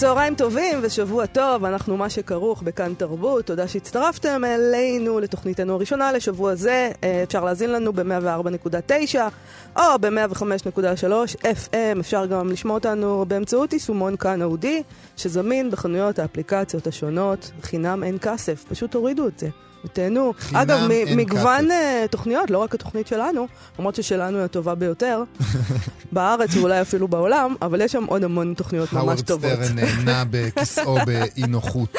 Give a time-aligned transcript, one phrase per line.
[0.00, 3.46] צהריים טובים ושבוע טוב, אנחנו מה שכרוך בכאן תרבות.
[3.46, 6.90] תודה שהצטרפתם אלינו לתוכניתנו הראשונה לשבוע זה.
[7.04, 9.16] אה, אפשר להזין לנו ב-104.9
[9.76, 12.00] או ב-105.3 FM.
[12.00, 14.82] אפשר גם לשמוע אותנו באמצעות יישומון כאן אודי,
[15.16, 17.50] שזמין בחנויות האפליקציות השונות.
[17.62, 19.48] חינם אין כסף, פשוט תורידו את זה.
[19.84, 20.34] ותהנו.
[20.52, 20.78] אגב,
[21.16, 21.74] מגוון uh,
[22.10, 23.46] תוכניות, לא רק התוכנית שלנו,
[23.78, 25.22] למרות ששלנו היא הטובה ביותר,
[26.12, 29.50] בארץ ואולי אפילו בעולם, אבל יש שם עוד המון תוכניות ממש טובות.
[29.50, 31.96] האוורד סטרן נהנה בכיסאו באי נוחות.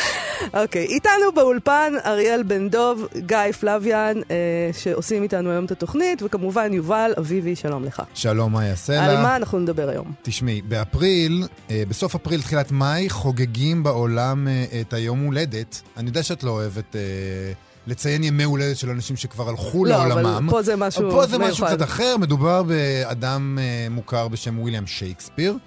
[0.54, 6.22] אוקיי, okay, איתנו באולפן אריאל בן דוב, גיא פלוויאן, uh, שעושים איתנו היום את התוכנית,
[6.24, 8.02] וכמובן יובל אביבי, שלום לך.
[8.14, 9.06] שלום, מאיה סלע?
[9.06, 10.12] על מה אנחנו נדבר היום?
[10.22, 15.82] תשמעי, באפריל, uh, בסוף אפריל, תחילת מאי, חוגגים בעולם uh, את היום הולדת.
[15.98, 16.96] אני יודע שאת לא אוהבת...
[16.96, 20.24] Uh, לציין ימי הולדת של אנשים שכבר הלכו לא, לעולמם.
[20.24, 21.18] לא, אבל פה זה משהו מיוחד.
[21.18, 25.58] פה זה משהו קצת אחר, מדובר באדם uh, מוכר בשם וויליאם שייקספיר.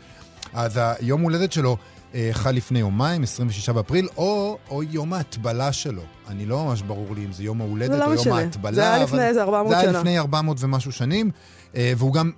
[0.53, 1.77] אז היום הולדת שלו
[2.13, 6.03] uh, חל לפני יומיים, 26 באפריל, או, או יום ההטבלה שלו.
[6.29, 8.31] אני לא ממש ברור לי אם זה יום ההולדת לא או משנה.
[8.31, 8.75] יום ההטבלה.
[8.75, 9.83] זה היה לפני איזה 400 שנה.
[9.83, 11.31] זה היה לפני 400 ומשהו שנים,
[11.73, 12.31] uh, והוא גם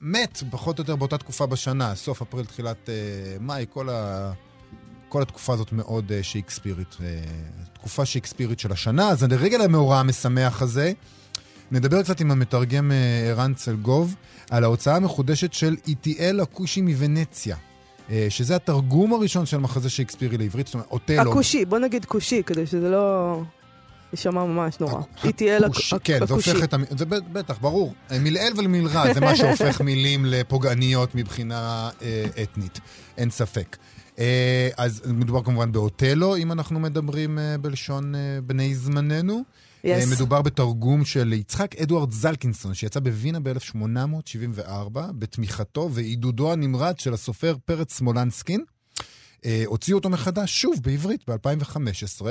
[0.00, 2.88] מת פחות או יותר באותה תקופה בשנה, סוף אפריל, תחילת
[3.40, 4.32] מאי, כל ה...
[5.08, 6.96] כל התקופה הזאת מאוד שייקספירית,
[7.82, 9.08] uh, תקופה שייקספירית של השנה.
[9.08, 10.92] אז לרגע למאורע המשמח הזה,
[11.70, 12.94] נדבר קצת עם המתרגם uh,
[13.30, 14.14] ערן צלגוב
[14.50, 17.56] על ההוצאה המחודשת של איטיאל הכושי מוונציה.
[18.08, 21.30] uh, שזה התרגום הראשון של מחזה שייקספירי לעברית, זאת אומרת, אוטלו.
[21.30, 23.40] הכושי, בוא נגיד כושי, כדי שזה לא...
[24.12, 25.00] יישמע ממש נורא.
[25.24, 25.96] איטיאל הכושי.
[26.04, 26.74] כן, זה הופך את...
[26.98, 27.94] זה בטח, ברור.
[28.20, 31.90] מלעיל ולמלרע, זה מה שהופך מילים לפוגעניות מבחינה
[32.42, 32.80] אתנית,
[33.18, 33.76] אין ספק.
[34.76, 38.14] אז מדובר כמובן באוטלו, אם אנחנו מדברים בלשון
[38.46, 39.42] בני זמננו.
[39.84, 39.86] Yes.
[40.10, 47.92] מדובר בתרגום של יצחק אדוארד זלקינסון, שיצא בווינה ב-1874, בתמיכתו ועידודו הנמרץ של הסופר פרץ
[47.92, 48.64] סמולנסקין.
[49.66, 52.22] הוציאו אותו מחדש, שוב, בעברית, ב-2015,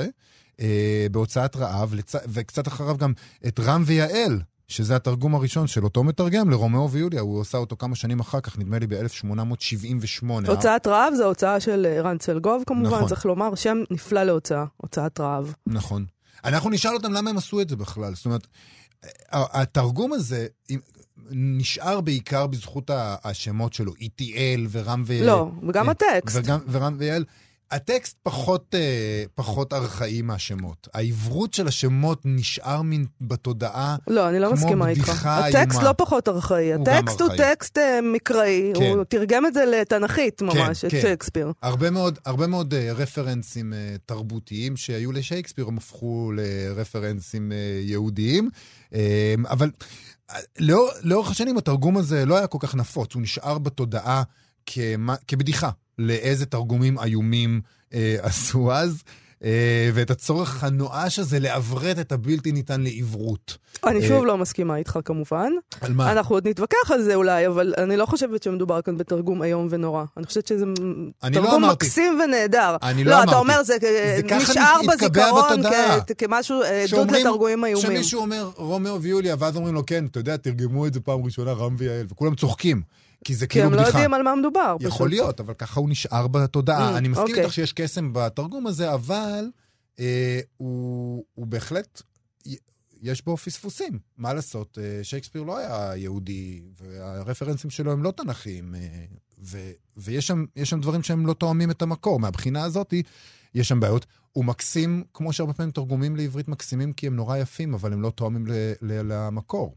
[1.10, 1.94] בהוצאת רעב,
[2.26, 3.12] וקצת אחריו גם
[3.46, 4.40] את רם ויעל,
[4.72, 8.58] שזה התרגום הראשון של אותו מתרגם לרומאו ויוליה, הוא עושה אותו כמה שנים אחר כך,
[8.58, 10.26] נדמה לי ב-1878.
[10.48, 13.08] הוצאת רעב זה הוצאה של רן צלגוב כמובן, נכון.
[13.08, 15.54] צריך לומר, שם נפלא להוצאה, הוצאת רעב.
[15.66, 16.04] נכון.
[16.44, 18.14] אנחנו נשאל אותם למה הם עשו את זה בכלל.
[18.14, 18.46] זאת אומרת,
[19.32, 20.46] התרגום הזה
[21.30, 25.26] נשאר בעיקר בזכות השמות שלו, ETL ורם ויעל.
[25.26, 26.36] לא, וגם הטקסט.
[26.36, 27.24] וגם, ורם ויעל.
[27.72, 30.88] הטקסט פחות, אה, פחות ארכאי מהשמות.
[30.94, 35.26] העברות של השמות נשאר מין בתודעה לא, אני לא מסכימה איתך.
[35.26, 35.88] הטקסט אימה.
[35.88, 36.72] לא פחות ארכאי.
[36.72, 37.46] הוא הטקסט הוא ארכאי.
[37.50, 38.84] טקסט אה, מקראי, כן.
[38.84, 41.00] הוא תרגם את זה לתנכית ממש, כן, את כן.
[41.00, 41.52] שייקספיר.
[41.62, 48.50] הרבה מאוד, הרבה מאוד אה, רפרנסים אה, תרבותיים שהיו לשייקספיר, הם הפכו לרפרנסים אה, יהודיים.
[48.94, 49.70] אה, אבל
[50.30, 54.22] אה, לאור, לאורך השנים התרגום הזה לא היה כל כך נפוץ, הוא נשאר בתודעה
[54.66, 55.70] כמה, כבדיחה.
[55.98, 57.60] לאיזה תרגומים איומים
[57.94, 59.02] אה, עשו אז.
[59.44, 63.56] אה, ואת הצורך הנואש הזה לעברת את הבלתי ניתן לעברות.
[63.86, 65.52] אני שוב לא מסכימה איתך כמובן.
[65.80, 66.12] על מה?
[66.12, 70.04] אנחנו עוד נתווכח על זה אולי, אבל אני לא חושבת שמדובר כאן בתרגום איום ונורא.
[70.16, 70.64] אני חושבת שזה
[71.32, 72.76] תרגום לא מקסים ונהדר.
[72.82, 73.30] אני לא, לא אמרתי.
[73.30, 75.62] אתה אומר, זה, זה נשאר בזיכרון
[76.18, 77.88] כמשהו, עדות לתרגומים איומים.
[77.88, 81.52] כשמישהו אומר רומאו ויוליה, ואז אומרים לו, כן, אתה יודע, תרגמו את זה פעם ראשונה,
[81.52, 82.82] רם ויעל, וכולם צוחקים.
[83.24, 83.84] כי זה כאילו בדיחה.
[83.84, 84.76] כי הם לא יודעים על מה מדובר.
[84.80, 85.10] יכול פשוט.
[85.10, 86.94] להיות, אבל ככה הוא נשאר בתודעה.
[86.94, 87.42] Mm, אני מסכים אוקיי.
[87.42, 89.44] איתך שיש קסם בתרגום הזה, אבל
[90.00, 92.02] אה, הוא, הוא בהחלט,
[93.02, 93.98] יש בו פספוסים.
[94.18, 99.04] מה לעשות, אה, שייקספיר לא היה יהודי, והרפרנסים שלו הם לא תנכיים, אה,
[99.38, 102.20] ו, ויש שם, שם דברים שהם לא תואמים את המקור.
[102.20, 102.94] מהבחינה הזאת,
[103.54, 104.06] יש שם בעיות.
[104.32, 108.10] הוא מקסים, כמו שהרבה פעמים תרגומים לעברית מקסימים, כי הם נורא יפים, אבל הם לא
[108.10, 108.52] תואמים ל,
[108.82, 109.74] ל, למקור.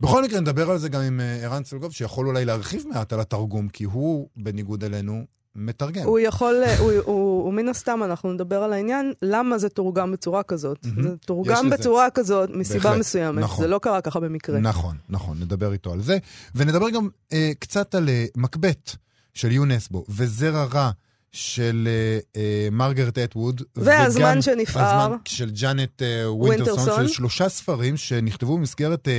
[0.00, 3.20] בכל מקרה, נדבר על זה גם עם אה, ערן צלגוב, שיכול אולי להרחיב מעט על
[3.20, 5.24] התרגום, כי הוא, בניגוד אלינו,
[5.56, 6.04] מתרגם.
[6.04, 10.12] הוא יכול, אה, הוא, הוא, הוא מן הסתם, אנחנו נדבר על העניין, למה זה תורגם
[10.12, 10.84] בצורה כזאת.
[10.84, 11.02] Mm-hmm.
[11.02, 13.42] זה תורגם בצורה כזאת מסיבה בהחלט, מסוימת.
[13.42, 13.64] נכון.
[13.64, 14.58] זה לא קרה ככה במקרה.
[14.58, 16.18] נכון, נכון, נדבר איתו על זה.
[16.54, 18.96] ונדבר גם אה, קצת על אה, מקבט
[19.34, 20.90] של יונסבו, וזרע רע.
[21.32, 22.38] של uh, uh,
[22.72, 23.62] מרגרט אטווד.
[23.76, 25.00] והזמן שנפער.
[25.00, 29.10] הזמן של ג'אנט uh, ווינטרסון, של שלושה ספרים שנכתבו במסגרת uh,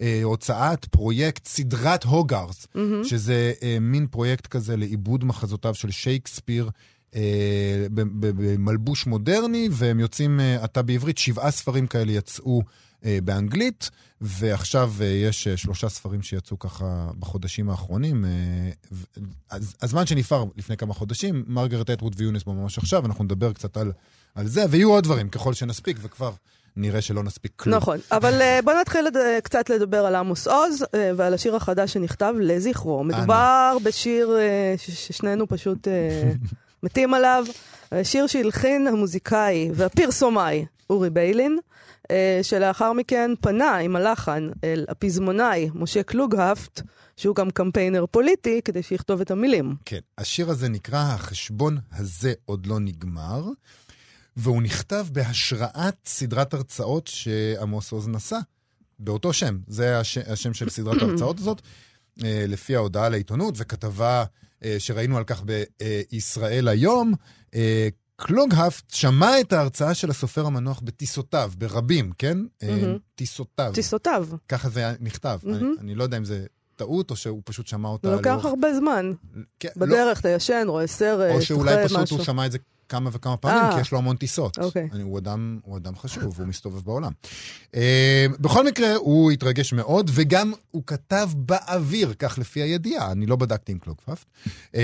[0.00, 3.08] אה, הוצאת פרויקט סדרת הוגארס, mm-hmm.
[3.08, 6.70] שזה אה, מין פרויקט כזה לעיבוד מחזותיו של שייקספיר.
[7.14, 12.62] אה, במלבוש מודרני, והם יוצאים, אה, עתה בעברית, שבעה ספרים כאלה יצאו
[13.04, 18.24] אה, באנגלית, ועכשיו יש שלושה ספרים שיצאו ככה בחודשים האחרונים.
[19.82, 23.92] הזמן שנפער לפני כמה חודשים, מרגרט אטווד ויונס ממש עכשיו, אנחנו נדבר קצת על,
[24.34, 26.32] על זה, ויהיו עוד דברים ככל שנספיק, וכבר
[26.76, 27.76] נראה שלא נספיק כלום.
[27.76, 29.06] נכון, אבל בואו נתחיל
[29.42, 30.84] קצת לדבר על עמוס עוז
[31.16, 33.04] ועל השיר החדש שנכתב לזכרו.
[33.04, 34.36] מדובר בשיר
[34.76, 35.88] ששנינו פשוט
[36.82, 37.44] מתים עליו.
[38.02, 41.58] שיר שהלחין המוזיקאי והפרסומאי אורי ביילין,
[42.10, 46.82] אה, שלאחר מכן פנה עם הלחן אל הפזמונאי משה קלוגהפט,
[47.16, 49.74] שהוא גם קמפיינר פוליטי, כדי שיכתוב את המילים.
[49.84, 53.44] כן, השיר הזה נקרא "החשבון הזה עוד לא נגמר",
[54.36, 58.38] והוא נכתב בהשראת סדרת הרצאות שעמוס עוז נשא,
[58.98, 59.58] באותו שם.
[59.66, 60.18] זה הש...
[60.18, 61.62] השם של סדרת ההרצאות הזאת,
[62.24, 64.24] אה, לפי ההודעה לעיתונות וכתבה
[64.64, 65.42] אה, שראינו על כך
[66.12, 67.14] בישראל היום.
[67.54, 72.38] אה, קלוגהפט שמע את ההרצאה של הסופר המנוח בטיסותיו, ברבים, כן?
[72.38, 72.66] Mm-hmm.
[73.14, 73.70] טיסותיו.
[73.74, 74.26] טיסותיו.
[74.48, 75.38] ככה זה נכתב.
[75.42, 75.48] Mm-hmm.
[75.48, 76.46] אני, אני לא יודע אם זה
[76.76, 78.26] טעות, או שהוא פשוט שמע אותה לאורך...
[78.26, 79.12] לוקח הרבה זמן.
[79.60, 80.20] כן, לא- בדרך, לא...
[80.20, 82.16] אתה ישן, רואה סרט, או שאולי פשוט משהו.
[82.16, 82.58] הוא שמע את זה
[82.88, 83.74] כמה וכמה פעמים, 아, אה.
[83.74, 84.58] כי יש לו המון טיסות.
[84.58, 84.88] אוקיי.
[84.92, 87.12] אני, הוא, אדם, הוא אדם חשוב, הוא מסתובב בעולם.
[87.72, 87.76] Uh,
[88.40, 93.72] בכל מקרה, הוא התרגש מאוד, וגם הוא כתב באוויר, כך לפי הידיעה, אני לא בדקתי
[93.72, 94.26] עם קלוגפאפט.
[94.72, 94.76] Uh,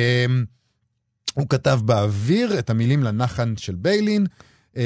[1.35, 4.26] הוא כתב באוויר את המילים לנחן של ביילין,
[4.75, 4.79] uh,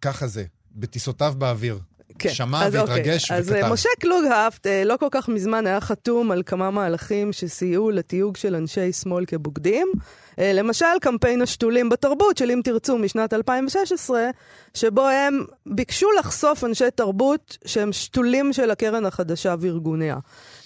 [0.00, 1.78] ככה זה, בטיסותיו באוויר.
[2.18, 2.28] כן.
[2.28, 3.42] שמע אז והתרגש אוקיי.
[3.42, 3.54] וכתב.
[3.54, 8.54] אז משה קלוגהפט לא כל כך מזמן היה חתום על כמה מהלכים שסייעו לתיוג של
[8.54, 9.92] אנשי שמאל כבוגדים.
[10.38, 14.30] אה, למשל, קמפיין השתולים בתרבות של אם תרצו משנת 2016,
[14.74, 20.16] שבו הם ביקשו לחשוף אנשי תרבות שהם שתולים של הקרן החדשה וארגוניה.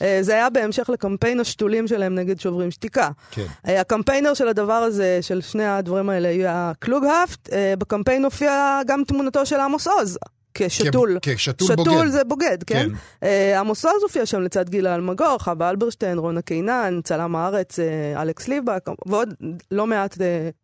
[0.03, 3.11] אה, זה היה בהמשך לקמפיין השתולים שלהם נגד שוברים שתיקה.
[3.31, 3.47] כן.
[3.69, 7.49] אה, הקמפיינר של הדבר הזה, של שני הדברים האלה, היה קלוגהפט.
[7.79, 10.19] בקמפיין הופיעה גם תמונתו של עמוס עוז,
[10.55, 11.19] כשתול.
[11.23, 11.91] כשתול בוגד.
[11.91, 12.89] שתול זה בוגד, כן?
[13.21, 13.27] כן.
[13.55, 17.83] Uh, עמוס עוז הופיע שם לצד גילה אלמגור, חווה אלברשטיין, רונה קינן, צלם הארץ, uh,
[18.23, 19.35] אלכס ליבק, ועוד
[19.71, 20.19] לא מעט uh,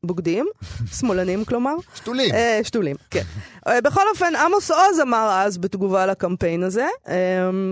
[0.04, 0.46] בוגדים,
[0.98, 1.74] שמאלנים כלומר.
[1.94, 2.30] שתולים.
[2.30, 3.22] Uh, שתולים, כן.
[3.68, 7.10] uh, בכל אופן, עמוס עוז אמר אז בתגובה לקמפיין הזה, um,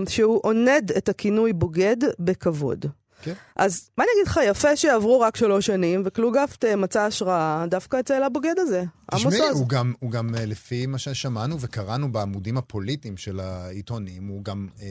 [0.09, 2.85] שהוא עונד את הכינוי בוגד בכבוד.
[3.21, 3.33] כן.
[3.57, 7.99] אז מה אני אגיד לך, יפה שעברו רק שלוש שנים, וקלוגפט אה, מצא השראה דווקא
[7.99, 8.83] אצל הבוגד הזה,
[9.15, 14.43] תשמעי, הוא גם, הוא גם אה, לפי מה ששמענו וקראנו בעמודים הפוליטיים של העיתונים, הוא
[14.43, 14.87] גם, אה,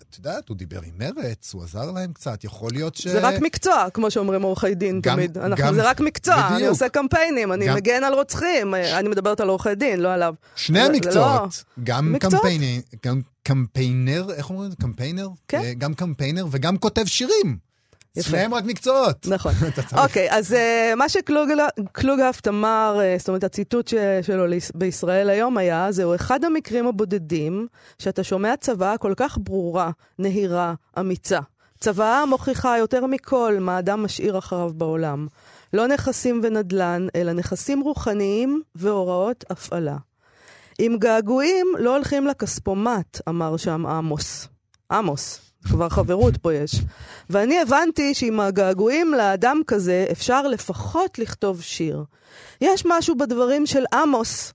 [0.00, 3.08] את יודעת, הוא דיבר עם מרץ, הוא עזר להם קצת, יכול להיות ש...
[3.08, 5.38] זה רק מקצוע, כמו שאומרים עורכי דין גם, תמיד.
[5.38, 6.52] אנחנו, גם, זה רק מקצוע, בדיוק.
[6.52, 10.34] אני עושה קמפיינים, אני גם, מגן על רוצחים, אני מדברת על עורכי דין, לא עליו.
[10.56, 14.72] שני המקצועות, לא, גם קמפיינים, גם קמפיינר, איך אומרים?
[14.72, 15.28] קמפיינר?
[15.48, 15.72] כן.
[15.78, 17.67] גם קמפיינר וגם כותב שירים.
[18.22, 19.26] שניהם רק מקצועות.
[19.28, 19.52] נכון.
[20.04, 23.92] אוקיי, אז uh, מה שקלוגהפט אמר, uh, זאת אומרת, הציטוט
[24.22, 24.44] שלו
[24.74, 27.66] בישראל היום היה, זהו אחד המקרים הבודדים
[27.98, 31.38] שאתה שומע צוואה כל כך ברורה, נהירה, אמיצה.
[31.80, 35.26] צוואה מוכיחה יותר מכל מה אדם משאיר אחריו בעולם.
[35.72, 39.96] לא נכסים ונדל"ן, אלא נכסים רוחניים והוראות הפעלה.
[40.78, 44.48] עם געגועים לא הולכים לכספומט, אמר שם עמוס.
[44.92, 45.47] עמוס.
[45.64, 46.74] כבר חברות פה יש.
[47.30, 52.04] ואני הבנתי שעם הגעגועים לאדם כזה אפשר לפחות לכתוב שיר.
[52.60, 54.52] יש משהו בדברים של עמוס,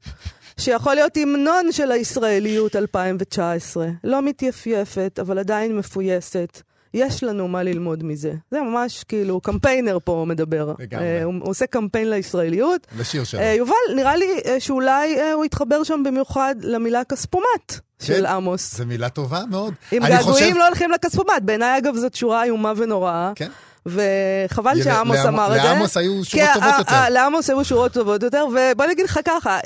[0.57, 3.87] שיכול להיות המנון של הישראליות 2019.
[4.03, 6.61] לא מתייפייפת, אבל עדיין מפויסת.
[6.93, 8.33] יש לנו מה ללמוד מזה.
[8.51, 10.73] זה ממש כאילו, קמפיינר פה מדבר.
[10.79, 11.21] לגמרי.
[11.21, 12.87] Uh, הוא, עושה קמפיין לישראליות.
[12.99, 13.39] לשיר שלו.
[13.39, 17.71] Uh, יובל, נראה לי uh, שאולי הוא יתחבר שם במיוחד למילה כספומט.
[17.99, 18.77] כן, של עמוס.
[18.77, 19.73] זו מילה טובה מאוד.
[19.93, 20.57] אם געגועים.
[20.57, 21.41] לא הולכים לכספומט.
[21.41, 23.31] בעיניי, אגב, זאת שורה איומה ונוראה.
[23.35, 23.49] כן.
[23.85, 24.83] וחבל.
[24.83, 25.25] שעמוס.
[25.27, 25.67] אמר את זה.
[25.67, 27.09] לעמוס היו שורות טובות יותר.
[27.09, 29.59] לעמוס היו שורות טובות יותר, ובוא נגיד לך ככה,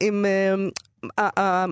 [0.00, 0.24] אם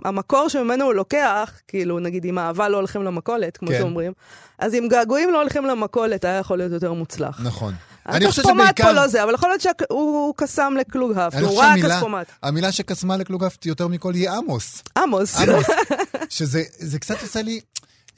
[0.05, 3.79] המקור שממנו הוא לוקח, כאילו, נגיד, אם אהבה לא הולכים למכולת, כמו כן.
[3.79, 4.13] שאומרים,
[4.59, 7.41] אז אם געגועים לא הולכים למכולת, היה יכול להיות יותר מוצלח.
[7.45, 7.75] נכון.
[8.09, 8.85] אני חושב שבעיקר...
[8.85, 12.27] פה לא זה, אבל יכול להיות שהוא קסם לקלוגהפט, הוא רק כספומט.
[12.43, 14.83] המילה שקסמה לקלוגהפט יותר מכל היא עמוס.
[14.99, 15.37] עמוס.
[15.37, 15.67] עמוס.
[16.29, 17.61] שזה קצת עושה לי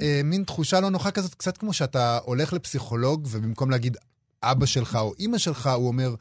[0.00, 3.96] אה, מין תחושה לא נוחה כזאת, קצת כמו שאתה הולך לפסיכולוג, ובמקום להגיד
[4.42, 6.14] אבא שלך או אימא שלך, הוא אומר,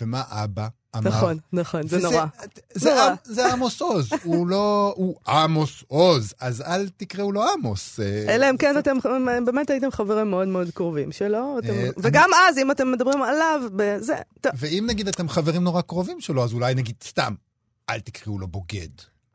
[0.00, 0.68] ומה אבא?
[0.96, 1.10] אמר.
[1.10, 2.26] נכון, נכון, זה נורא.
[2.74, 3.14] זה, נורא.
[3.24, 8.00] זה עמוס עוז, הוא לא, הוא עמוס עוז, אז אל תקראו לו עמוס.
[8.00, 8.96] אה, אלא אם כן אתם
[9.44, 13.60] באמת הייתם חברים מאוד מאוד קרובים שלו, אה, וגם אז, אם אתם מדברים עליו,
[13.98, 14.14] זה...
[14.54, 17.34] ואם נגיד אתם חברים נורא קרובים שלו, אז אולי נגיד סתם,
[17.90, 18.88] אל תקראו לו בוגד.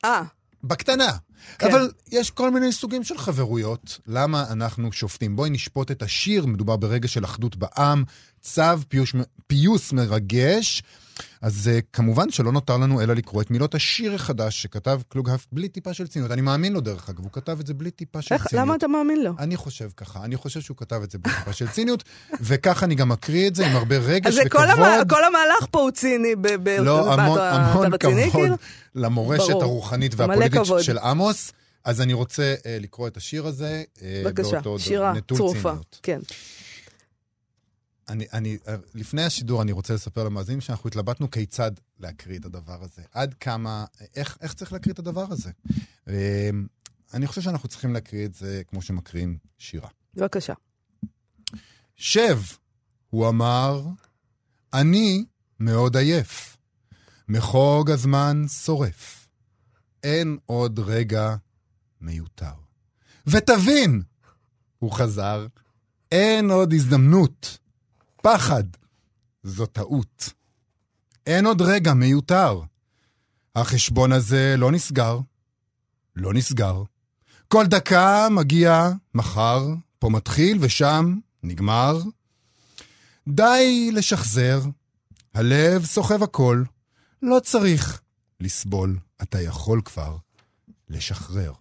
[0.05, 0.23] אה.
[0.67, 1.11] בקטנה.
[1.59, 1.67] כן.
[1.67, 3.99] אבל יש כל מיני סוגים של חברויות.
[4.07, 5.35] למה אנחנו שופטים?
[5.35, 8.03] בואי נשפוט את השיר, מדובר ברגע של אחדות בעם,
[8.41, 9.09] צו פיוס,
[9.47, 10.83] פיוס מרגש.
[11.41, 15.67] אז uh, כמובן שלא נותר לנו אלא לקרוא את מילות השיר החדש שכתב קלוגהפט בלי
[15.69, 16.31] טיפה של ציניות.
[16.31, 18.67] אני מאמין לו דרך אגב, הוא כתב את זה בלי טיפה של איך, ציניות.
[18.67, 19.31] למה אתה מאמין לו?
[19.39, 22.03] אני חושב ככה, אני חושב שהוא כתב את זה בלי טיפה של ציניות,
[22.47, 24.65] וככה אני גם אקריא את זה עם הרבה רגש אז וכבוד.
[24.65, 25.07] כל, המ...
[25.09, 26.35] כל המהלך פה הוא ציני.
[26.35, 26.47] ב...
[26.63, 26.69] ב...
[26.69, 28.55] לא, המון, המון כבוד כאילו?
[28.95, 29.63] למורשת ברור.
[29.63, 30.61] הרוחנית והפוליטית.
[30.81, 31.51] של עמוס.
[31.85, 33.83] אז אני רוצה uh, לקרוא את השיר הזה.
[33.95, 35.73] uh, בבקשה, שירה צרופה.
[36.03, 36.19] כן.
[38.09, 38.57] אני, אני,
[38.93, 43.01] לפני השידור אני רוצה לספר למאזינים שאנחנו התלבטנו כיצד להקריא את הדבר הזה.
[43.11, 43.85] עד כמה,
[44.15, 45.51] איך, איך צריך להקריא את הדבר הזה.
[47.13, 49.89] אני חושב שאנחנו צריכים להקריא את זה כמו שמקריאים שירה.
[50.13, 50.53] בבקשה.
[51.95, 52.39] שב,
[53.09, 53.81] הוא אמר,
[54.73, 55.25] אני
[55.59, 56.57] מאוד עייף.
[57.27, 59.27] מחוג הזמן שורף.
[60.03, 61.35] אין עוד רגע
[62.01, 62.53] מיותר.
[63.27, 64.01] ותבין,
[64.79, 65.47] הוא חזר,
[66.11, 67.57] אין עוד הזדמנות.
[68.25, 68.63] פחד,
[69.43, 70.33] זו טעות.
[71.25, 72.61] אין עוד רגע מיותר.
[73.55, 75.19] החשבון הזה לא נסגר.
[76.15, 76.83] לא נסגר.
[77.47, 79.67] כל דקה מגיע מחר,
[79.99, 81.97] פה מתחיל ושם נגמר.
[83.27, 84.61] די לשחזר,
[85.33, 86.63] הלב סוחב הכל,
[87.21, 88.01] לא צריך
[88.39, 90.17] לסבול, אתה יכול כבר
[90.89, 91.53] לשחרר.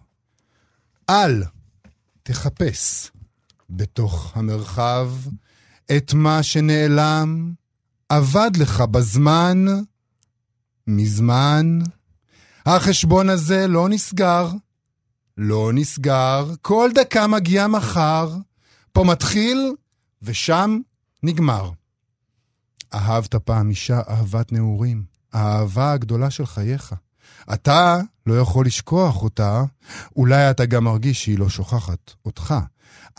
[1.09, 1.43] אל
[2.23, 3.11] תחפש
[3.69, 5.11] בתוך המרחב
[5.91, 7.53] את מה שנעלם,
[8.09, 9.65] אבד לך בזמן,
[10.87, 11.79] מזמן.
[12.65, 14.51] החשבון הזה לא נסגר,
[15.37, 18.35] לא נסגר, כל דקה מגיע מחר,
[18.91, 19.73] פה מתחיל
[20.21, 20.79] ושם
[21.23, 21.71] נגמר.
[22.93, 26.93] אהבת פעם אישה אהבת נעורים, האהבה הגדולה של חייך.
[27.53, 29.63] אתה לא יכול לשכוח אותה,
[30.15, 32.53] אולי אתה גם מרגיש שהיא לא שוכחת אותך.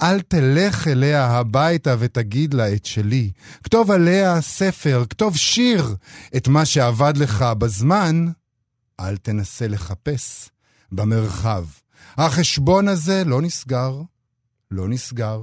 [0.02, 3.30] אל תלך אליה הביתה ותגיד לה את שלי.
[3.62, 5.96] כתוב עליה ספר, כתוב שיר.
[6.36, 8.26] את מה שאבד לך בזמן,
[9.00, 10.48] אל תנסה לחפש
[10.92, 11.64] במרחב.
[12.16, 14.02] החשבון הזה לא נסגר,
[14.70, 15.42] לא נסגר.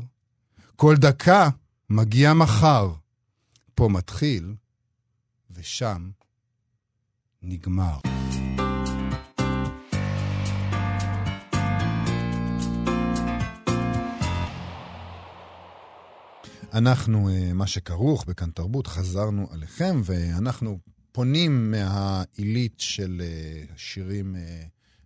[0.76, 1.50] כל דקה
[1.90, 2.94] מגיע מחר.
[3.76, 4.56] פה מתחיל,
[5.52, 6.10] ושם
[7.42, 8.23] נגמר.
[16.74, 20.78] אנחנו, אה, מה שכרוך בכאן תרבות, חזרנו עליכם, ואנחנו
[21.12, 24.64] פונים מהעילית של אה, השירים אה,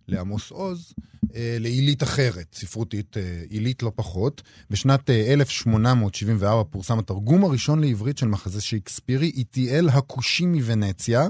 [0.08, 0.92] לעמוס עוז
[1.34, 3.16] לעילית אחרת, ספרותית,
[3.50, 4.42] עילית לא פחות.
[4.70, 11.26] בשנת 1874 פורסם התרגום הראשון לעברית של מחזה שייקספירי, איטיאל הכושי מוונציה,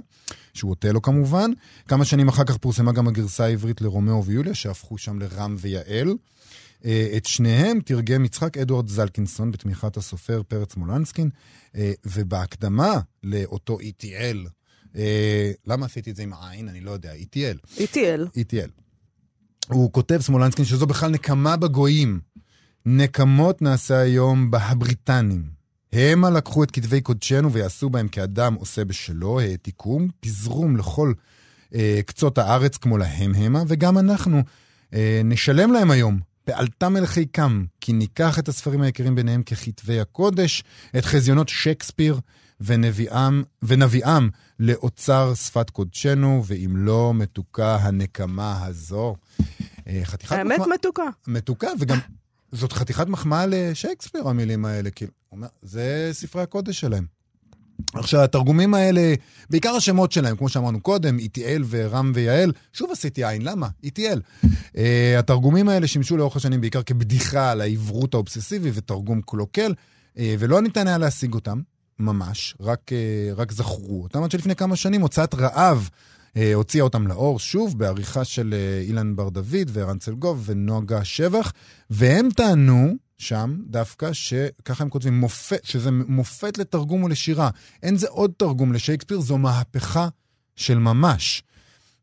[0.54, 1.50] שהוא אוטלו כמובן.
[1.88, 6.14] כמה שנים אחר כך פורסמה גם הגרסה העברית לרומאו ויוליה, שהפכו שם לרם ויעל.
[7.16, 11.30] את שניהם תרגם יצחק אדוארד זלקינסון בתמיכת הסופר פרץ מולנסקין,
[12.06, 14.48] ובהקדמה לאותו ETL,
[15.66, 16.68] למה עשיתי את זה עם העין?
[16.68, 17.76] אני לא יודע, ETL.
[17.76, 18.38] ETL.
[18.38, 18.70] ETL.
[19.68, 22.20] הוא כותב, סמולנסקין, שזו בכלל נקמה בגויים.
[22.86, 25.42] נקמות נעשה היום בהבריטנים.
[25.92, 31.12] המה לקחו את כתבי קודשנו ויעשו בהם כאדם עושה בשלו, העתיקום, פיזרום לכל
[31.74, 34.42] אה, קצות הארץ כמו להם המה, וגם אנחנו
[34.94, 40.64] אה, נשלם להם היום בעלתם אל חיקם, כי ניקח את הספרים היקרים ביניהם ככתבי הקודש,
[40.98, 42.20] את חזיונות שייקספיר
[42.60, 44.28] ונביאם, ונביאם
[44.60, 49.16] לאוצר שפת קודשנו, ואם לא מתוקה הנקמה הזו.
[50.04, 50.74] חתיכת האמת מחמא...
[50.74, 51.08] מתוקה.
[51.26, 51.98] מתוקה, וגם
[52.52, 55.12] זאת חתיכת מחמאה לשייקספיר, המילים האלה, כאילו,
[55.62, 57.17] זה ספרי הקודש שלהם.
[57.94, 59.14] עכשיו, התרגומים האלה,
[59.50, 63.68] בעיקר השמות שלהם, כמו שאמרנו קודם, איטיאל ורם ויעל, שוב עשיתי עין, למה?
[63.84, 64.20] איטיאל.
[64.44, 64.78] Uh,
[65.18, 69.74] התרגומים האלה שימשו לאורך השנים בעיקר כבדיחה על העברות האובססיבי ותרגום קלוקל,
[70.14, 71.60] uh, ולא ניתן היה להשיג אותם,
[71.98, 75.88] ממש, רק, uh, רק זכרו אותם, עד שלפני כמה שנים הוצאת רעב
[76.34, 81.52] uh, הוציאה אותם לאור, שוב, בעריכה של uh, אילן בר דוד וערן צלגוב ונוגה שבח,
[81.90, 87.50] והם טענו, שם דווקא, שככה הם כותבים, מופת, שזה מופת לתרגום ולשירה.
[87.82, 90.08] אין זה עוד תרגום לשייקספיר, זו מהפכה
[90.56, 91.42] של ממש.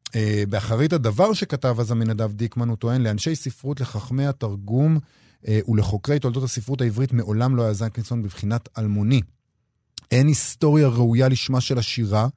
[0.07, 0.11] Uh,
[0.49, 4.97] באחרית הדבר שכתב אז עמינדב דיקמן, הוא טוען, לאנשי ספרות, לחכמי התרגום
[5.43, 9.21] uh, ולחוקרי תולדות הספרות העברית מעולם לא היה זנקינסון בבחינת אלמוני.
[10.11, 12.27] אין היסטוריה ראויה לשמה של השירה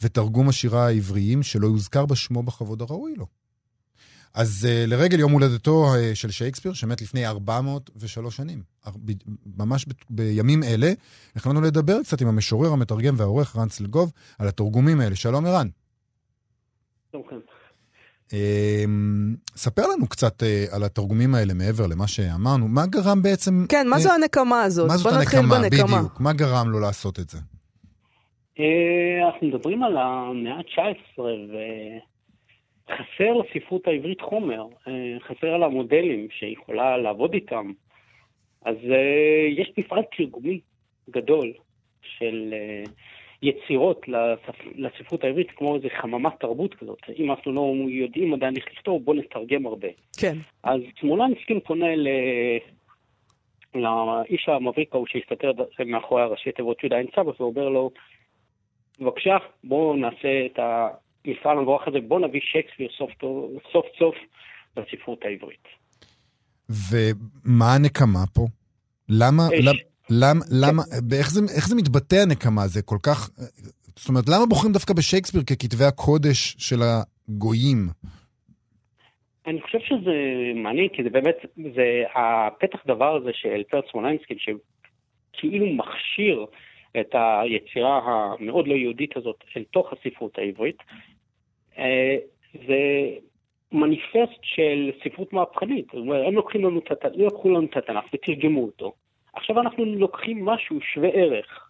[0.00, 3.37] ותרגום השירה העבריים שלא יוזכר בשמו בכבוד הראוי לו.
[4.34, 8.62] אז uh, לרגל יום הולדתו uh, של שייקספיר, שמת לפני 403 שנים,
[9.56, 10.92] ממש ב- בימים אלה,
[11.36, 15.16] החלטנו לדבר קצת עם המשורר, המתרגם והעורך רן צלגוב על התרגומים האלה.
[15.16, 15.68] שלום ערן.
[18.32, 22.68] אמ, ספר לנו קצת אה, על התרגומים האלה מעבר למה שאמרנו.
[22.68, 23.66] מה גרם בעצם...
[23.68, 24.88] כן, מה זו הנקמה הזאת?
[24.88, 26.20] מה זאת הנקמה, בדיוק.
[26.20, 27.38] מה גרם לו לעשות את זה?
[29.26, 31.22] אנחנו מדברים על המאה ה-19,
[32.88, 34.66] וחסר לספרות העברית חומר,
[35.20, 37.72] חסר לה מודלים שיכולה לעבוד איתם.
[38.64, 38.76] אז
[39.56, 40.60] יש מפעל תרגומי
[41.10, 41.52] גדול
[42.02, 42.54] של
[43.42, 44.06] יצירות
[44.74, 46.98] לספרות העברית, כמו איזה חממת תרבות כזאת.
[47.18, 49.88] אם אנחנו לא יודעים עדיין איך לכתוב, בואו נתרגם הרבה.
[50.20, 50.36] כן.
[50.62, 52.08] אז סמולנסקין פונה ל...
[53.74, 55.52] לאיש המבריק ההוא שהסתתר
[55.86, 57.90] מאחורי הראשי תיבות יהודה עין סבא, ואומר לו,
[59.00, 60.58] בבקשה, בואו נעשה את
[61.28, 63.10] המפעל המבורך הזה, בואו נביא שייקספיר סוף
[63.72, 64.14] סוף, סוף
[64.76, 65.68] לספרות העברית.
[66.68, 68.46] ומה הנקמה פה?
[69.08, 69.72] למה, למה,
[70.10, 70.82] למה, למה,
[71.18, 72.66] איך זה, איך זה מתבטא הנקמה?
[72.66, 73.30] זה כל כך...
[73.96, 77.88] זאת אומרת, למה בוחרים דווקא בשייקספיר ככתבי הקודש של הגויים?
[79.46, 80.12] אני חושב שזה
[80.54, 86.46] מעניין, כי זה באמת, זה הפתח דבר הזה של פרץ סמולנסקי, שכאילו מכשיר
[87.00, 90.78] את היצירה המאוד לא יהודית הזאת אל תוך הספרות העברית.
[91.78, 92.16] אה,
[92.66, 92.78] זה
[93.72, 95.84] מניפסט של ספרות מהפכנית.
[95.86, 98.92] זאת אומרת, הם לוקחים לנו את, לא לקחו לנו את התנ"ך ותרגמו אותו.
[99.32, 101.68] עכשיו אנחנו לוקחים משהו שווה ערך.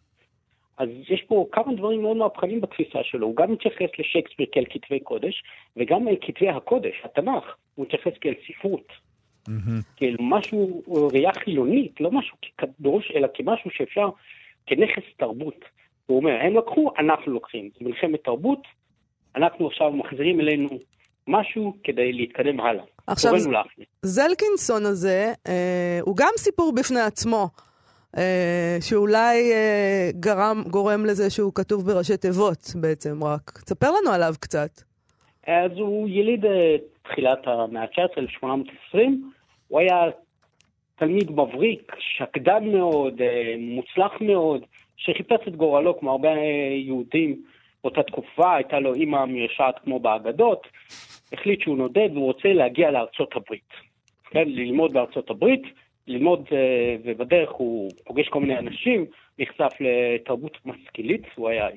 [0.78, 3.26] אז יש פה כמה דברים מאוד מהפכנים בתפיסה שלו.
[3.26, 5.42] הוא גם מתייחס לשייקספיר כאל כתבי קודש,
[5.76, 8.88] וגם אל כתבי הקודש, התנ"ך, הוא מתייחס כאל ספרות.
[9.48, 9.96] Mm-hmm.
[9.96, 14.08] כאל משהו, ראייה חילונית, לא משהו כקדוש, אלא כמשהו שאפשר,
[14.66, 15.64] כנכס תרבות.
[16.06, 17.70] הוא אומר, הם לקחו, אנחנו לוקחים.
[17.78, 18.62] זה מלחמת תרבות,
[19.38, 20.68] אנחנו עכשיו מחזירים אלינו
[21.28, 22.84] משהו כדי להתקדם הלאה.
[23.06, 23.32] עכשיו,
[24.02, 27.48] זלקינסון הזה, אה, הוא גם סיפור בפני עצמו,
[28.16, 33.50] אה, שאולי אה, גרם, גורם לזה שהוא כתוב בראשי תיבות בעצם רק.
[33.64, 34.70] תספר לנו עליו קצת.
[35.46, 39.30] אז הוא יליד אה, תחילת המאה ה-19, 1820.
[39.68, 40.04] הוא היה
[40.98, 44.64] תלמיד מבריק, שקדן מאוד, אה, מוצלח מאוד,
[44.96, 46.28] שחיפש את גורלו כמו הרבה
[46.86, 47.42] יהודים
[47.84, 50.66] באותה תקופה, הייתה לו אימא מרשעת כמו באגדות.
[51.32, 53.68] החליט שהוא נודד והוא רוצה להגיע לארצות הברית.
[54.30, 55.62] כן, ללמוד בארצות הברית,
[56.06, 59.06] ללמוד, אה, ובדרך הוא פוגש כל מיני אנשים,
[59.38, 61.68] נחשף לתרבות משכילית, הוא היה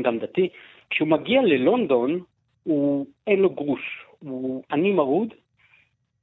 [0.00, 0.48] אדם דתי.
[0.90, 2.20] כשהוא מגיע ללונדון,
[2.62, 5.34] הוא, אין לו גרוש, הוא עני מרוד,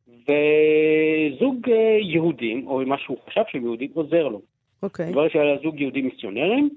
[0.07, 4.41] וזוג אה, יהודים, או מה שהוא חשב שהם יהודים, עוזר לו.
[4.83, 5.13] אוקיי.
[5.13, 5.29] Okay.
[5.29, 6.69] שהיה זוג יהודים מיסיונרים,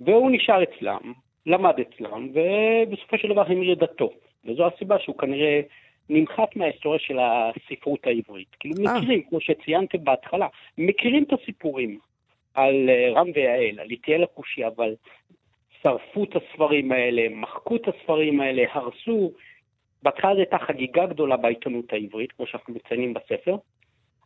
[0.00, 1.12] והוא נשאר אצלם,
[1.46, 4.10] למד אצלם, ובסופו של דבר המיר את דתו.
[4.44, 5.60] וזו הסיבה שהוא כנראה
[6.08, 8.48] נמחק מההיסטוריה של הספרות העברית.
[8.60, 8.98] כאילו אה.
[8.98, 10.46] מכירים, כמו שציינתם בהתחלה,
[10.78, 11.98] מכירים את הסיפורים
[12.54, 14.94] על אה, רם ויעל, על איטיאל הכושי, אבל
[15.82, 19.32] שרפו את הספרים האלה, מחקו את הספרים האלה, הרסו.
[20.02, 23.56] בהתחלה זו הייתה חגיגה גדולה בעיתונות העברית, כמו שאנחנו מציינים בספר,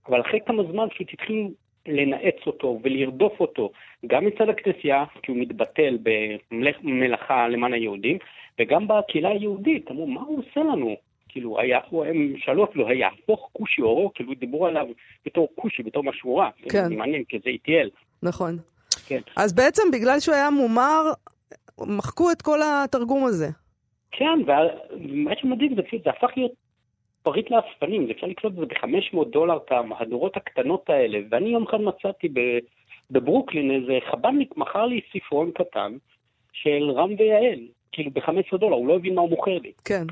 [0.08, 1.50] אבל אחרי כמה זמן פשוט התחילו
[1.88, 3.70] לנאץ אותו ולרדוף אותו,
[4.06, 8.18] גם מצד הכנסייה, כי הוא מתבטל במלאכה למען היהודים,
[8.58, 10.96] וגם בקהילה היהודית, אמרו, מה הוא עושה לנו?
[11.28, 14.86] כאילו, היה, הם שאלו אפילו, היהפוך כושי אורו, כאילו דיברו עליו
[15.26, 16.50] בתור כושי, בתור משהו רע.
[16.68, 16.88] כן.
[16.88, 17.90] זה מעניין, כי זה איטיאל.
[18.22, 18.58] נכון.
[19.06, 19.20] כן.
[19.36, 21.02] אז בעצם בגלל שהוא היה מומר,
[21.80, 23.48] מחקו את כל התרגום הזה.
[24.12, 26.52] כן, ומה שמדהים זה זה הפך להיות
[27.24, 31.80] פריט לאספנים, אפשר לקנות את זה ב-500 דולר את המהדורות הקטנות האלה, ואני יום אחד
[31.80, 32.28] מצאתי
[33.10, 35.96] בברוקלין איזה חב"דניק מכר לי ספרון קטן
[36.52, 37.60] של רם ויעל,
[37.92, 39.72] כאילו ב-15 דולר, הוא לא הבין מה הוא מוכר לי.
[39.84, 40.06] כן.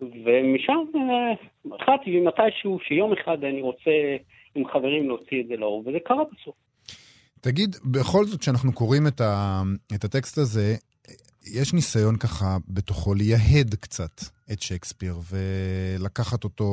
[0.00, 4.16] ומשם אה, החלטתי מתישהו שיום אחד אני רוצה
[4.54, 6.54] עם חברים להוציא את זה לאור, וזה קרה בסוף.
[7.40, 9.62] תגיד, בכל זאת, כשאנחנו קוראים את, ה,
[9.94, 10.74] את הטקסט הזה,
[11.46, 14.20] יש ניסיון ככה בתוכו לייהד קצת
[14.52, 16.64] את שייקספיר ולקחת אותו,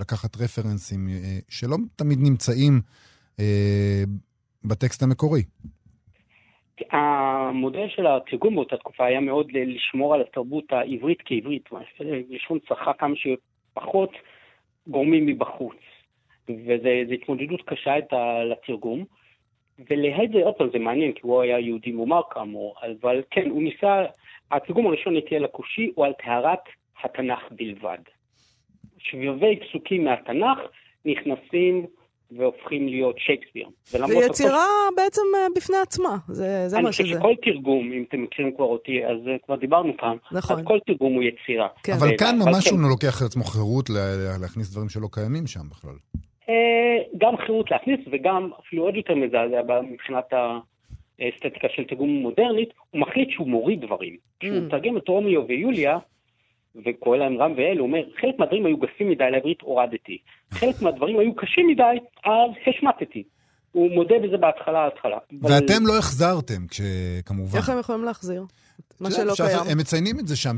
[0.00, 2.80] לקחת רפרנסים אה, שלא תמיד נמצאים
[3.40, 4.02] אה,
[4.64, 5.42] בטקסט המקורי.
[6.90, 11.68] המודל של התרגום באותה תקופה היה מאוד לשמור על התרבות העברית כעברית,
[12.30, 14.10] לשון צחה כמה שפחות
[14.86, 15.76] גורמים מבחוץ.
[16.48, 19.04] וזו התמודדות קשה איתה לתרגום.
[19.90, 24.04] ולהד עוד פעם, זה מעניין, כי הוא היה יהודי מומר כאמור, אבל כן, הוא ניסה,
[24.50, 26.64] התרגום הראשון נטייה לכושי הוא על טהרת
[27.04, 27.98] התנ"ך בלבד.
[28.98, 30.58] שבבי פסוקים מהתנ"ך
[31.04, 31.86] נכנסים
[32.38, 33.68] והופכים להיות שייקספיר.
[33.84, 34.94] זה יצירה הכל...
[34.96, 37.02] בעצם אה, בפני עצמה, זה, זה מה שזה.
[37.02, 40.58] אני חושב שכל תרגום, אם אתם מכירים כבר אותי, אז אה, כבר דיברנו פעם, נכון.
[40.58, 41.68] אז כל תרגום הוא יצירה.
[41.82, 41.92] כן.
[41.92, 42.76] אבל כאן ממש כן.
[42.76, 43.90] הוא לוקח לעצמו חירות
[44.42, 45.94] להכניס דברים שלא קיימים שם בכלל.
[46.50, 50.24] אה, גם חירות להכניס וגם אפילו עוד יותר מזעזע מבחינת
[51.20, 54.16] האסתטיקה של תרגום מודרנית, הוא מחליט שהוא מוריד דברים.
[54.40, 54.60] כשהוא mm.
[54.60, 55.98] מתרגם את רומיו ויוליה,
[56.84, 60.18] וקורא להם רם ואל, הוא אומר, חלק מהדברים היו גסים מדי לעברית, הורדתי.
[60.50, 63.22] חלק מהדברים היו קשים מדי, אז השמטתי.
[63.72, 65.18] הוא מודה בזה בהתחלה, התחלה.
[65.42, 66.62] ואתם לא החזרתם,
[67.26, 67.58] כמובן.
[67.58, 68.44] איך הם יכולים להחזיר?
[69.00, 69.58] מה שלא קיים.
[69.70, 70.56] הם מציינים את זה שם,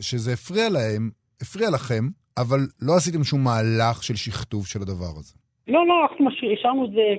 [0.00, 1.10] שזה הפריע להם,
[1.40, 2.04] הפריע לכם,
[2.40, 5.34] אבל לא עשיתם שום מהלך של שכתוב של הדבר הזה.
[5.68, 7.14] לא, לא, אנחנו השארנו את זה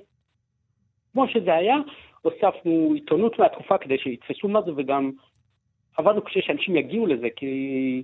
[1.13, 1.75] כמו שזה היה,
[2.21, 5.11] הוספנו עיתונות מהתקופה כדי שיתפסו מה זה, וגם
[5.97, 8.03] עבדנו קשה שאנשים יגיעו לזה, כי